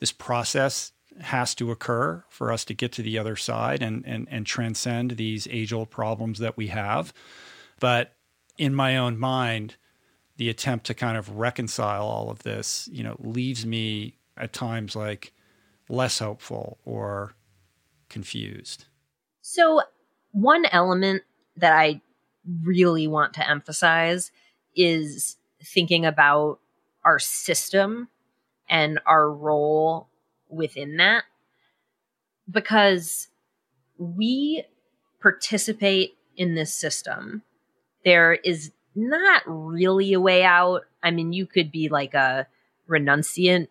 [0.00, 4.26] this process has to occur for us to get to the other side and and
[4.30, 7.12] and transcend these age old problems that we have.
[7.80, 8.14] But
[8.58, 9.76] in my own mind,
[10.36, 14.96] the attempt to kind of reconcile all of this, you know, leaves me at times
[14.96, 15.32] like
[15.88, 17.34] less hopeful or
[18.08, 18.86] confused.
[19.40, 19.82] So,
[20.32, 21.22] one element
[21.56, 22.00] that I
[22.62, 24.32] really want to emphasize
[24.74, 26.60] is thinking about
[27.04, 28.08] our system
[28.68, 30.08] and our role
[30.52, 31.24] within that
[32.50, 33.28] because
[33.98, 34.64] we
[35.20, 37.42] participate in this system.
[38.04, 40.82] There is not really a way out.
[41.02, 42.46] I mean, you could be like a
[42.88, 43.68] renunciant,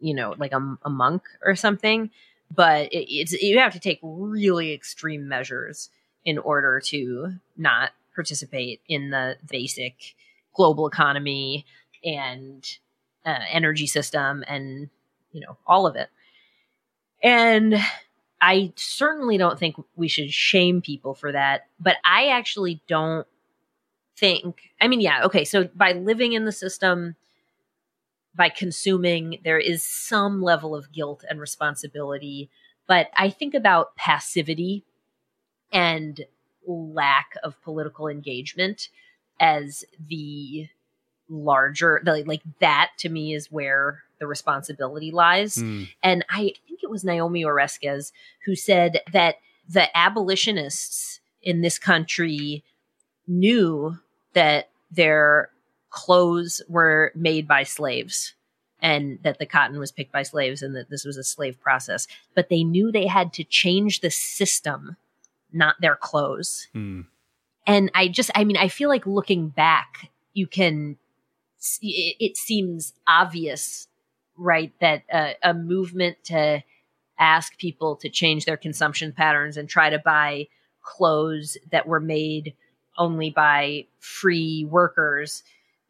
[0.00, 2.10] you know, like a, a monk or something,
[2.54, 5.90] but it, it's you have to take really extreme measures
[6.24, 10.14] in order to not participate in the basic
[10.54, 11.64] global economy
[12.04, 12.78] and
[13.24, 14.90] uh, energy system and
[15.32, 16.08] you know, all of it.
[17.22, 17.76] And
[18.40, 23.26] I certainly don't think we should shame people for that, but I actually don't
[24.16, 27.16] think, I mean, yeah, okay, so by living in the system,
[28.34, 32.48] by consuming, there is some level of guilt and responsibility.
[32.86, 34.84] But I think about passivity
[35.72, 36.20] and
[36.66, 38.88] lack of political engagement
[39.38, 40.68] as the
[41.28, 45.56] larger, the, like that to me is where the responsibility lies.
[45.56, 45.88] Mm.
[46.02, 48.12] And I think it was Naomi Oreskes
[48.44, 49.36] who said that
[49.68, 52.62] the abolitionists in this country
[53.26, 53.98] knew
[54.34, 55.50] that their
[55.88, 58.34] clothes were made by slaves
[58.82, 62.06] and that the cotton was picked by slaves and that this was a slave process.
[62.34, 64.96] But they knew they had to change the system,
[65.52, 66.68] not their clothes.
[66.74, 67.06] Mm.
[67.66, 70.96] And I just, I mean, I feel like looking back, you can,
[71.82, 73.86] it, it seems obvious
[74.40, 76.62] right that uh, a movement to
[77.18, 80.48] ask people to change their consumption patterns and try to buy
[80.82, 82.54] clothes that were made
[82.96, 85.42] only by free workers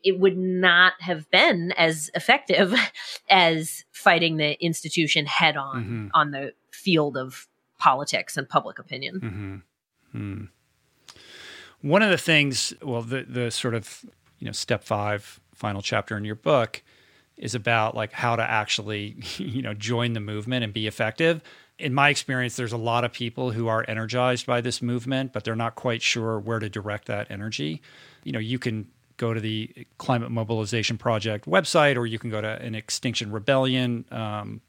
[0.03, 2.75] it would not have been as effective
[3.31, 6.07] as fighting the institution head on mm-hmm.
[6.15, 7.47] on the field of
[7.79, 9.63] politics and public opinion.
[10.15, 10.19] Mm-hmm.
[10.19, 10.49] Mm.
[11.83, 14.05] One of the things, well, the the sort of
[14.39, 16.83] you know step five final chapter in your book
[17.41, 21.43] is about like how to actually you know join the movement and be effective.
[21.79, 25.43] In my experience there's a lot of people who are energized by this movement but
[25.43, 27.83] they're not quite sure where to direct that energy.
[28.23, 28.87] You know you can
[29.17, 34.05] go to the climate mobilization project website or you can go to an extinction rebellion
[34.11, 34.63] um,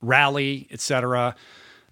[0.00, 1.34] rally etc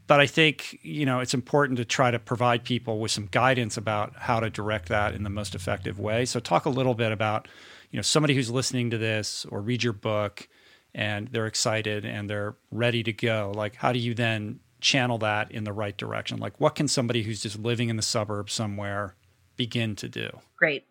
[0.07, 3.77] but i think you know it's important to try to provide people with some guidance
[3.77, 6.25] about how to direct that in the most effective way.
[6.25, 7.49] So talk a little bit about
[7.91, 10.49] you know somebody who's listening to this or read your book
[10.95, 15.51] and they're excited and they're ready to go like how do you then channel that
[15.51, 16.39] in the right direction?
[16.39, 19.17] Like, what can somebody who's just living in the suburbs somewhere
[19.57, 20.31] begin to do?
[20.57, 20.85] Great.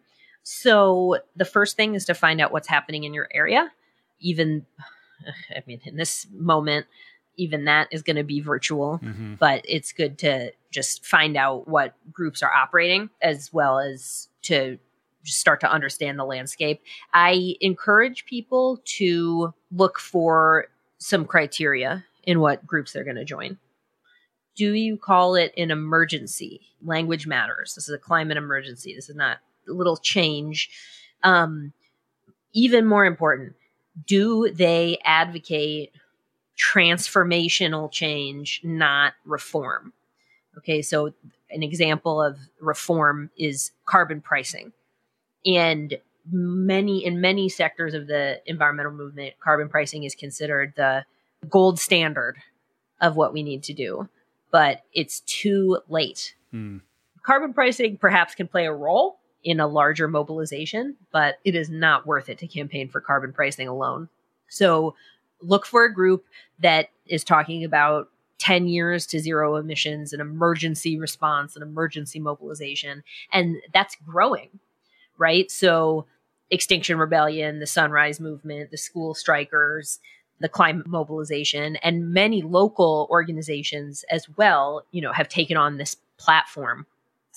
[0.43, 3.71] So, the first thing is to find out what's happening in your area.
[4.19, 4.65] Even,
[5.55, 6.85] I mean, in this moment,
[7.37, 9.35] even that is going to be virtual, mm-hmm.
[9.35, 14.77] but it's good to just find out what groups are operating as well as to
[15.25, 16.81] start to understand the landscape.
[17.13, 23.57] I encourage people to look for some criteria in what groups they're going to join.
[24.55, 26.61] Do you call it an emergency?
[26.83, 27.75] Language matters.
[27.75, 28.95] This is a climate emergency.
[28.95, 29.37] This is not
[29.67, 30.69] a little change.
[31.23, 31.73] Um,
[32.53, 33.55] even more important,
[34.07, 35.91] do they advocate
[36.57, 39.93] transformational change, not reform?
[40.57, 41.13] Okay, so
[41.49, 44.71] an example of reform is carbon pricing.
[45.45, 45.97] And
[46.31, 51.05] many in many sectors of the environmental movement, carbon pricing is considered the
[51.49, 52.37] gold standard
[53.01, 54.09] of what we need to do.
[54.51, 56.35] But it's too late.
[56.51, 56.77] Hmm.
[57.23, 62.07] Carbon pricing perhaps can play a role in a larger mobilization, but it is not
[62.07, 64.09] worth it to campaign for carbon pricing alone.
[64.47, 64.95] So
[65.41, 66.25] look for a group
[66.59, 68.09] that is talking about
[68.39, 73.03] 10 years to zero emissions, an emergency response, an emergency mobilization.
[73.31, 74.59] And that's growing,
[75.17, 75.49] right?
[75.49, 76.05] So,
[76.51, 79.99] Extinction Rebellion, the Sunrise Movement, the school strikers,
[80.39, 85.95] the climate mobilization, and many local organizations as well, you know, have taken on this
[86.17, 86.85] platform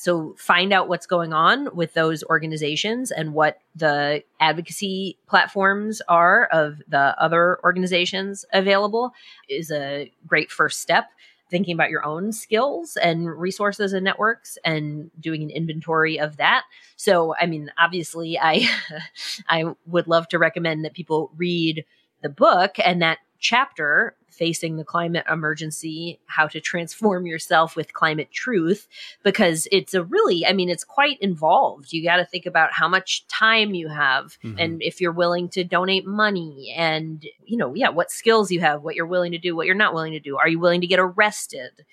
[0.00, 6.44] so find out what's going on with those organizations and what the advocacy platforms are
[6.52, 9.12] of the other organizations available
[9.48, 11.10] is a great first step.
[11.50, 16.64] Thinking about your own skills and resources and networks and doing an inventory of that.
[16.96, 18.68] So, I mean, obviously, I
[19.48, 21.84] I would love to recommend that people read
[22.22, 28.30] the book and that chapter facing the climate emergency how to transform yourself with climate
[28.30, 28.86] truth
[29.22, 31.92] because it's a really i mean it's quite involved.
[31.92, 34.58] You got to think about how much time you have mm-hmm.
[34.58, 38.82] and if you're willing to donate money and you know yeah what skills you have
[38.82, 40.36] what you're willing to do what you're not willing to do.
[40.36, 41.84] Are you willing to get arrested?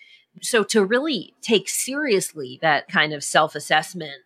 [0.42, 4.22] So to really take seriously that kind of self-assessment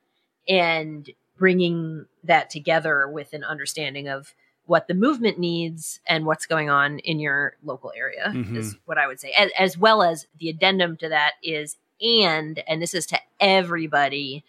[0.48, 4.34] and bringing that together with an understanding of
[4.70, 8.56] what the movement needs and what's going on in your local area mm-hmm.
[8.56, 9.34] is what I would say.
[9.36, 14.46] As, as, well as the addendum to that is and and this is to everybody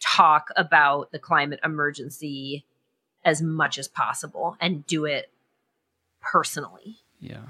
[0.00, 2.64] talk about the climate emergency
[3.24, 5.30] as much as possible and do it
[6.20, 6.98] personally.
[7.18, 7.42] Yeah.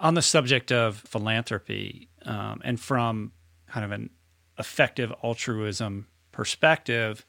[0.00, 3.32] On the subject of philanthropy um, and from
[3.68, 4.10] kind of an
[4.58, 7.24] effective altruism perspective,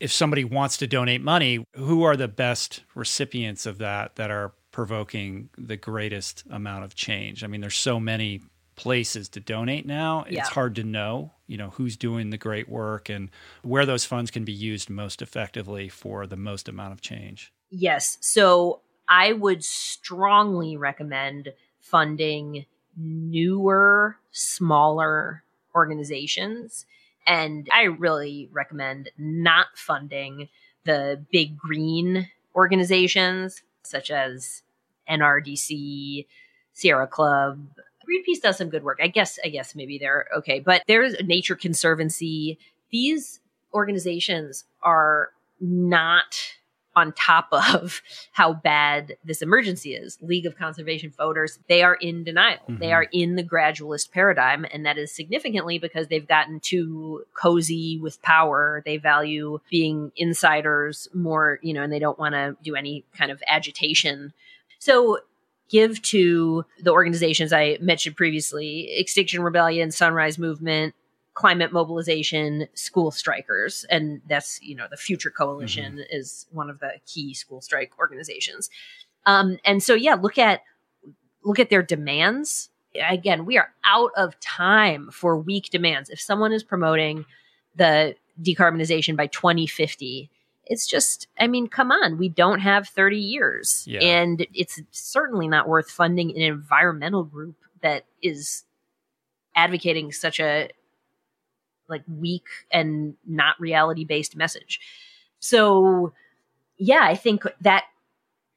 [0.00, 4.52] if somebody wants to donate money, who are the best recipients of that that are
[4.70, 7.44] provoking the greatest amount of change?
[7.44, 8.40] I mean, there's so many
[8.74, 10.24] places to donate now.
[10.28, 13.30] It's hard to know, you know, who's doing the great work and
[13.62, 17.52] where those funds can be used most effectively for the most amount of change.
[17.70, 18.18] Yes.
[18.20, 22.66] So I would strongly recommend funding
[22.96, 25.44] newer, smaller
[25.74, 26.86] organizations
[27.26, 30.48] and I really recommend not funding
[30.84, 34.62] the big green organizations such as
[35.08, 36.26] NRDC,
[36.72, 37.66] Sierra Club.
[38.08, 38.98] Greenpeace does some good work.
[39.02, 42.58] I guess I guess maybe they're okay, but there's Nature Conservancy.
[42.90, 43.40] These
[43.72, 45.30] organizations are
[45.60, 46.36] not
[46.94, 48.02] on top of
[48.32, 50.18] how bad this emergency is.
[50.20, 52.60] League of Conservation Voters, they are in denial.
[52.68, 52.78] Mm-hmm.
[52.78, 57.98] They are in the gradualist paradigm, and that is significantly because they've gotten too cozy
[57.98, 58.82] with power.
[58.84, 63.30] They value being insiders more, you know, and they don't want to do any kind
[63.30, 64.32] of agitation.
[64.78, 65.20] So
[65.68, 70.94] give to the organizations I mentioned previously Extinction Rebellion, Sunrise Movement,
[71.34, 76.16] climate mobilization school strikers and that's you know the future coalition mm-hmm.
[76.16, 78.68] is one of the key school strike organizations
[79.24, 80.62] um, and so yeah look at
[81.44, 82.68] look at their demands
[83.08, 87.24] again we are out of time for weak demands if someone is promoting
[87.76, 90.30] the decarbonization by 2050
[90.66, 94.00] it's just i mean come on we don't have 30 years yeah.
[94.00, 98.64] and it's certainly not worth funding an environmental group that is
[99.54, 100.68] advocating such a
[101.92, 104.80] like weak and not reality based message.
[105.38, 106.12] So,
[106.76, 107.84] yeah, I think that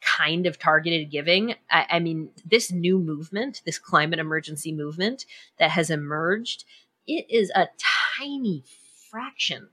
[0.01, 1.55] kind of targeted giving.
[1.69, 5.25] I, I, mean, this new movement, this climate emergency movement
[5.57, 6.63] that has emerged,
[7.07, 7.67] it is a
[8.17, 8.63] tiny
[9.09, 9.69] fraction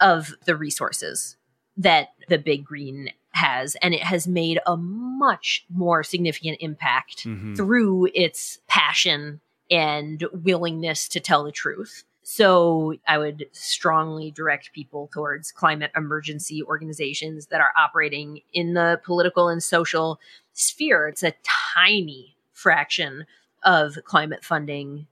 [0.00, 1.36] of the resources
[1.76, 7.54] that the big green has and it has made a much more significant impact mm-hmm.
[7.54, 9.40] through its passion
[9.70, 12.04] and willingness to tell the truth.
[12.24, 18.98] So I would strongly direct people towards climate emergency organizations that are operating in the
[19.04, 20.18] political and social
[20.54, 21.06] sphere.
[21.06, 21.34] It's a
[21.74, 23.26] tiny fraction
[23.62, 25.06] of climate funding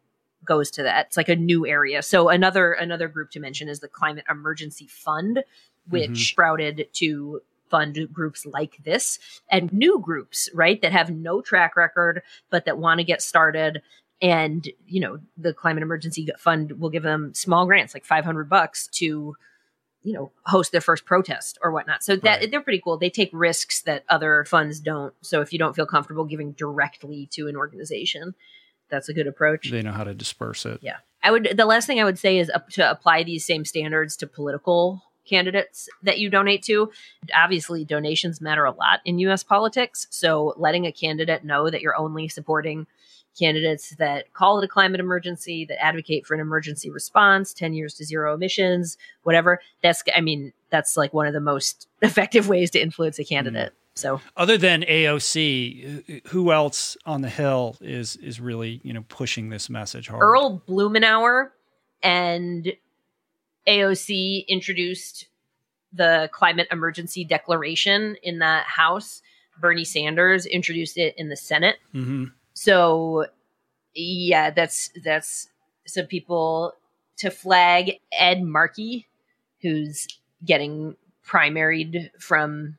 [0.45, 1.07] goes to that.
[1.07, 2.03] It's like a new area.
[2.03, 5.45] So another another group to mention is the Climate Emergency Fund,
[5.89, 6.15] which mm-hmm.
[6.15, 9.19] sprouted to fund groups like this
[9.51, 13.83] and new groups, right, that have no track record but that want to get started
[14.23, 18.87] and you know the climate emergency fund will give them small grants like 500 bucks
[18.87, 19.37] to
[20.03, 22.51] you know host their first protest or whatnot so that right.
[22.51, 25.87] they're pretty cool they take risks that other funds don't so if you don't feel
[25.87, 28.35] comfortable giving directly to an organization
[28.89, 31.87] that's a good approach they know how to disperse it yeah i would the last
[31.87, 36.19] thing i would say is up to apply these same standards to political candidates that
[36.19, 36.91] you donate to.
[37.35, 40.07] Obviously, donations matter a lot in US politics.
[40.11, 42.87] So, letting a candidate know that you're only supporting
[43.39, 47.95] candidates that call it a climate emergency, that advocate for an emergency response, 10 years
[47.95, 49.61] to zero emissions, whatever.
[49.83, 53.73] That's, I mean, that's like one of the most effective ways to influence a candidate.
[53.73, 53.77] Mm.
[53.95, 59.51] So, other than AOC, who else on the Hill is is really you know pushing
[59.51, 60.23] this message hard?
[60.23, 61.51] Earl Blumenauer
[62.03, 62.73] and
[63.67, 65.27] AOC introduced
[65.93, 69.21] the climate emergency declaration in the House.
[69.61, 71.77] Bernie Sanders introduced it in the Senate.
[71.95, 72.25] Mm-hmm.
[72.63, 73.27] So
[73.93, 75.49] yeah, that's that's
[75.85, 76.75] some people
[77.17, 79.09] to flag Ed Markey,
[79.63, 80.07] who's
[80.45, 80.95] getting
[81.27, 82.79] primaried from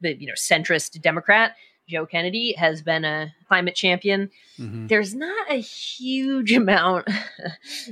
[0.00, 1.56] the you know centrist Democrat.
[1.86, 4.30] Joe Kennedy has been a climate champion.
[4.58, 4.86] Mm-hmm.
[4.86, 7.06] There's not a huge amount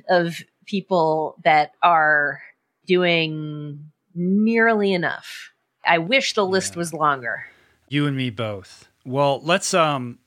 [0.09, 2.41] of people that are
[2.87, 5.53] doing nearly enough.
[5.85, 6.79] I wish the list yeah.
[6.79, 7.45] was longer.
[7.91, 8.89] You and me both.
[9.05, 10.19] Well, let's um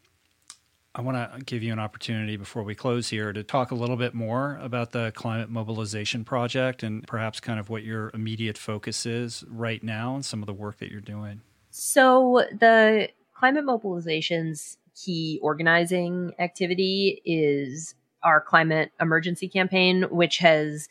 [0.96, 3.96] I want to give you an opportunity before we close here to talk a little
[3.96, 9.06] bit more about the climate mobilization project and perhaps kind of what your immediate focus
[9.06, 11.42] is right now and some of the work that you're doing.
[11.70, 17.94] So, the climate mobilization's key organizing activity is
[18.24, 20.90] our climate emergency campaign, which has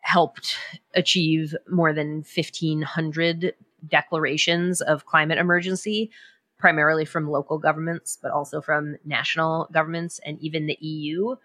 [0.00, 0.58] helped
[0.94, 3.54] achieve more than 1,500
[3.88, 6.10] declarations of climate emergency
[6.58, 11.36] primarily from local governments, but also from national governments and even the EU.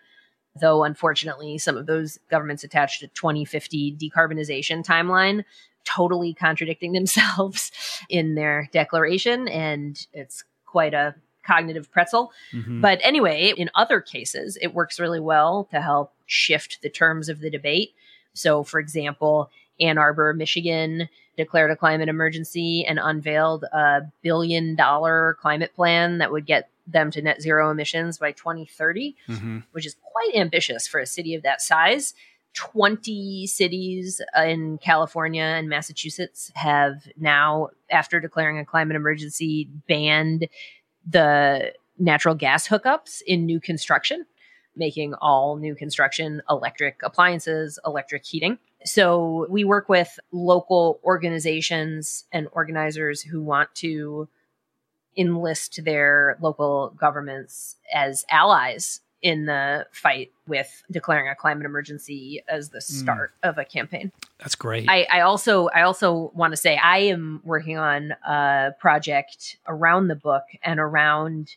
[0.60, 5.44] Though, unfortunately, some of those governments attached a 2050 decarbonization timeline,
[5.86, 7.72] totally contradicting themselves
[8.10, 9.48] in their declaration.
[9.48, 12.32] And it's quite a cognitive pretzel.
[12.54, 12.82] Mm-hmm.
[12.82, 17.40] But anyway, in other cases, it works really well to help shift the terms of
[17.40, 17.94] the debate.
[18.34, 19.50] So, for example,
[19.80, 21.10] Ann Arbor, Michigan
[21.40, 27.10] declared a climate emergency and unveiled a billion dollar climate plan that would get them
[27.12, 29.60] to net zero emissions by 2030, mm-hmm.
[29.72, 32.14] which is quite ambitious for a city of that size.
[32.56, 40.50] 20 cities in California and Massachusetts have now, after declaring a climate emergency, banned
[41.08, 44.26] the natural gas hookups in new construction,
[44.76, 48.58] making all new construction electric appliances, electric heating.
[48.86, 54.28] So we work with local organizations and organizers who want to
[55.18, 62.70] enlist their local governments as allies in the fight with declaring a climate emergency as
[62.70, 62.94] the hmm.
[62.94, 63.50] start mm.
[63.50, 64.12] of a campaign.
[64.40, 64.90] That's great.
[64.90, 70.08] I, I also I also want to say I am working on a project around
[70.08, 71.56] the book and around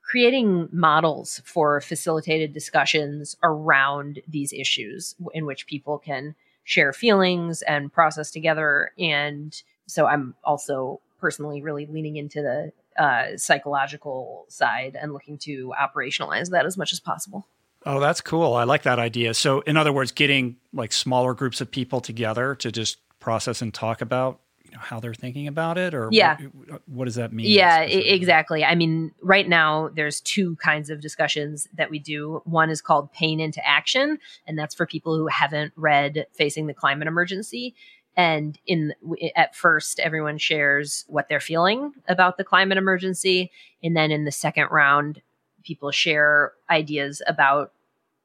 [0.00, 6.34] creating models for facilitated discussions around these issues in which people can
[6.64, 8.92] share feelings and process together.
[8.98, 12.72] And so I'm also personally really leaning into the
[13.02, 17.46] uh, psychological side and looking to operationalize that as much as possible.
[17.84, 18.54] Oh, that's cool.
[18.54, 19.34] I like that idea.
[19.34, 23.72] So, in other words, getting like smaller groups of people together to just process and
[23.72, 24.40] talk about
[24.78, 26.36] how they're thinking about it or yeah.
[26.36, 28.64] what, uh, what does that mean yeah exactly.
[28.64, 32.42] I mean right now there's two kinds of discussions that we do.
[32.44, 36.74] One is called pain into action and that's for people who haven't read facing the
[36.74, 37.74] climate emergency.
[38.16, 38.94] And in
[39.36, 43.50] at first everyone shares what they're feeling about the climate emergency.
[43.82, 45.22] And then in the second round
[45.62, 47.72] people share ideas about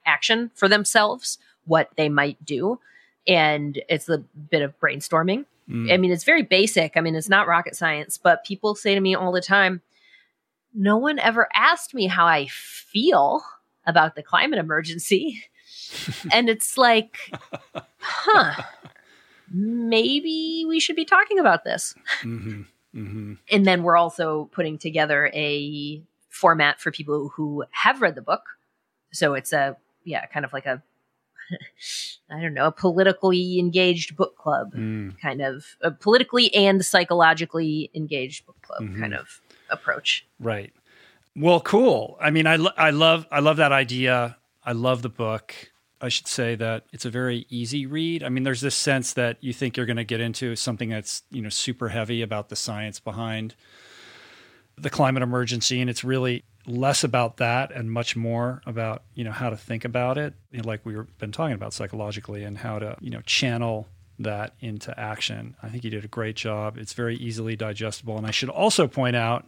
[0.06, 2.80] action for themselves what they might do.
[3.28, 5.92] And it's a bit of brainstorming Mm.
[5.92, 6.96] I mean, it's very basic.
[6.96, 9.82] I mean, it's not rocket science, but people say to me all the time,
[10.74, 13.42] no one ever asked me how I feel
[13.86, 15.44] about the climate emergency.
[16.32, 17.18] and it's like,
[18.00, 18.64] huh,
[19.52, 21.96] maybe we should be talking about this.
[22.22, 22.62] Mm-hmm.
[22.96, 23.34] Mm-hmm.
[23.52, 28.58] And then we're also putting together a format for people who have read the book
[29.12, 30.82] so it's a yeah, kind of like a
[32.30, 37.90] I don't know, a politically engaged book club, Mm, kind of a politically and psychologically
[37.94, 39.00] engaged book club Mhm.
[39.00, 40.26] kind of approach.
[40.40, 40.74] right.
[41.36, 42.18] Well, cool.
[42.20, 44.38] I mean, I lo- I love I love that idea.
[44.66, 45.54] I love the book.
[46.02, 48.24] I should say that it's a very easy read.
[48.24, 51.22] I mean, there's this sense that you think you're going to get into something that's
[51.32, 53.54] you know super heavy about the science behind
[54.78, 59.32] the climate emergency, and it's really less about that and much more about you know
[59.32, 62.80] how to think about it, you know, like we've been talking about psychologically, and how
[62.80, 63.88] to you know channel
[64.20, 65.56] that into action.
[65.64, 66.78] I think you did a great job.
[66.78, 69.48] It's very easily digestible, and I should also point out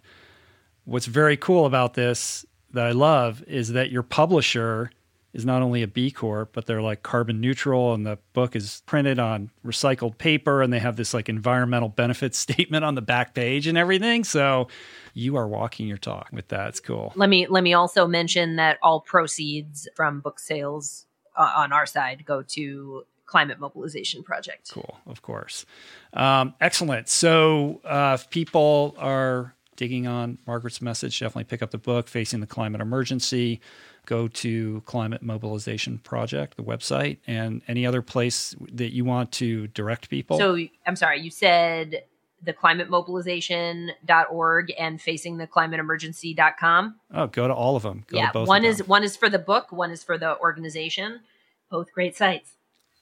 [0.86, 4.92] what's very cool about this that I love is that your publisher
[5.34, 8.82] is not only a B Corp, but they're like carbon neutral, and the book is
[8.86, 13.34] printed on recycled paper, and they have this like environmental benefits statement on the back
[13.34, 14.24] page and everything.
[14.24, 14.68] So
[15.14, 16.70] you are walking your talk with that.
[16.70, 17.14] It's cool.
[17.16, 21.86] Let me let me also mention that all proceeds from book sales uh, on our
[21.86, 24.72] side go to climate mobilization project.
[24.72, 25.66] Cool, of course.
[26.14, 27.08] Um, excellent.
[27.10, 32.40] So, uh, if people are digging on Margaret's message, definitely pick up the book, Facing
[32.40, 33.62] the Climate Emergency.
[34.06, 39.68] Go to Climate Mobilization Project, the website, and any other place that you want to
[39.68, 40.38] direct people.
[40.38, 42.04] So I'm sorry, you said
[42.42, 46.96] the climatemobilization.org and facingtheclimateemergency.com.
[47.14, 48.04] oh, go to all of them.
[48.08, 48.88] Go yeah, to both one of is them.
[48.88, 51.22] one is for the book, one is for the organization.
[51.70, 52.54] Both great sites.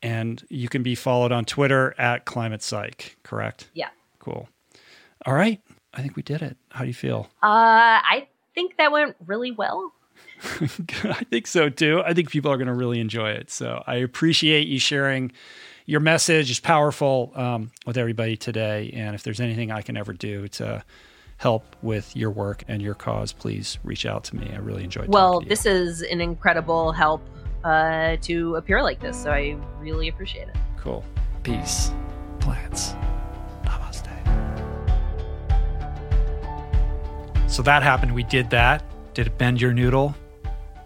[0.03, 3.69] and you can be followed on Twitter at Climate Psych, correct?
[3.73, 3.89] Yeah.
[4.19, 4.47] Cool.
[5.25, 5.61] All right.
[5.93, 6.57] I think we did it.
[6.69, 7.29] How do you feel?
[7.41, 9.93] Uh, I think that went really well.
[10.43, 12.01] I think so too.
[12.05, 13.49] I think people are going to really enjoy it.
[13.49, 15.31] So I appreciate you sharing
[15.85, 16.51] your message.
[16.51, 18.91] It's powerful um, with everybody today.
[18.93, 20.83] And if there's anything I can ever do to
[21.37, 24.51] help with your work and your cause, please reach out to me.
[24.53, 25.07] I really enjoyed.
[25.07, 25.49] Well, talking to you.
[25.49, 27.21] this is an incredible help
[27.63, 30.55] uh, to appear like this, so I really appreciate it.
[30.77, 31.03] cool.
[31.43, 31.91] Peace,
[32.39, 32.93] plants.
[33.63, 34.07] Namaste.
[37.49, 38.13] So that happened.
[38.13, 38.83] We did that.
[39.17, 40.15] Did it bend your noodle?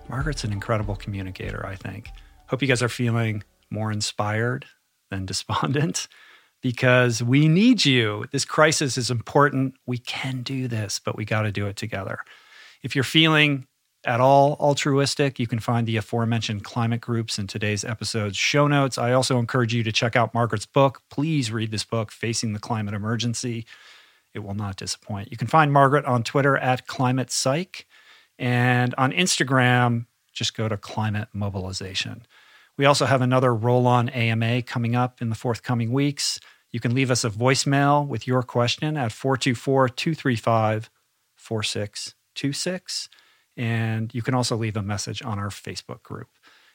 [0.08, 2.08] Margaret's an incredible communicator, I think.
[2.48, 4.66] Hope you guys are feeling more inspired
[5.10, 6.08] than despondent
[6.62, 8.24] because we need you.
[8.32, 9.74] This crisis is important.
[9.86, 12.20] We can do this, but we got to do it together.
[12.84, 13.68] If you're feeling
[14.06, 18.98] at all altruistic, you can find the aforementioned climate groups in today's episode's show notes.
[18.98, 21.02] I also encourage you to check out Margaret's book.
[21.10, 23.66] Please read this book, Facing the Climate Emergency.
[24.34, 25.32] It will not disappoint.
[25.32, 27.86] You can find Margaret on Twitter at Climate Psych.
[28.42, 32.26] And on Instagram, just go to Climate Mobilization.
[32.76, 36.40] We also have another roll on AMA coming up in the forthcoming weeks.
[36.72, 40.90] You can leave us a voicemail with your question at 424 235
[41.36, 43.10] 4626.
[43.58, 46.30] And you can also leave a message on our Facebook group.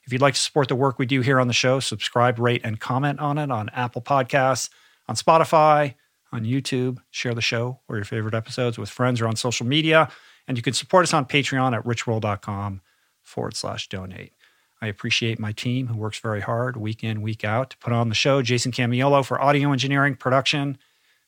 [0.05, 2.61] If you'd like to support the work we do here on the show, subscribe, rate,
[2.63, 4.71] and comment on it on Apple Podcasts,
[5.09, 5.95] on Spotify,
[6.33, 6.99] on YouTube.
[7.11, 10.09] Share the show or your favorite episodes with friends or on social media.
[10.47, 12.81] And you can support us on Patreon at richroll.com
[13.23, 14.33] forward slash donate.
[14.81, 18.09] I appreciate my team who works very hard week in, week out to put on
[18.09, 18.43] the show.
[18.43, 20.79] Jason Camiolo for audio engineering, production,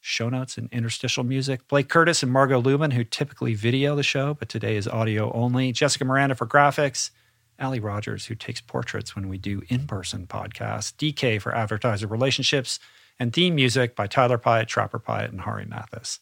[0.01, 1.67] show notes, and interstitial music.
[1.67, 5.73] Blake Curtis and Margot Lubin, who typically video the show, but today is audio only.
[5.73, 7.11] Jessica Miranda for graphics.
[7.61, 10.93] Ali Rogers, who takes portraits when we do in person podcasts.
[10.95, 12.79] DK for advertiser relationships.
[13.19, 16.21] And theme music by Tyler Piatt, Trapper Piatt, and Hari Mathis.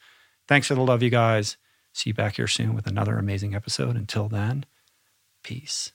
[0.48, 1.58] Thanks for the love, you guys.
[1.96, 3.96] See you back here soon with another amazing episode.
[3.96, 4.66] Until then,
[5.42, 5.92] peace,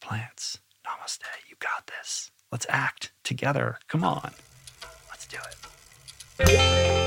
[0.00, 1.20] plants, namaste.
[1.46, 2.30] You got this.
[2.50, 3.78] Let's act together.
[3.86, 4.32] Come on.
[5.10, 5.36] Let's do
[6.38, 7.01] it.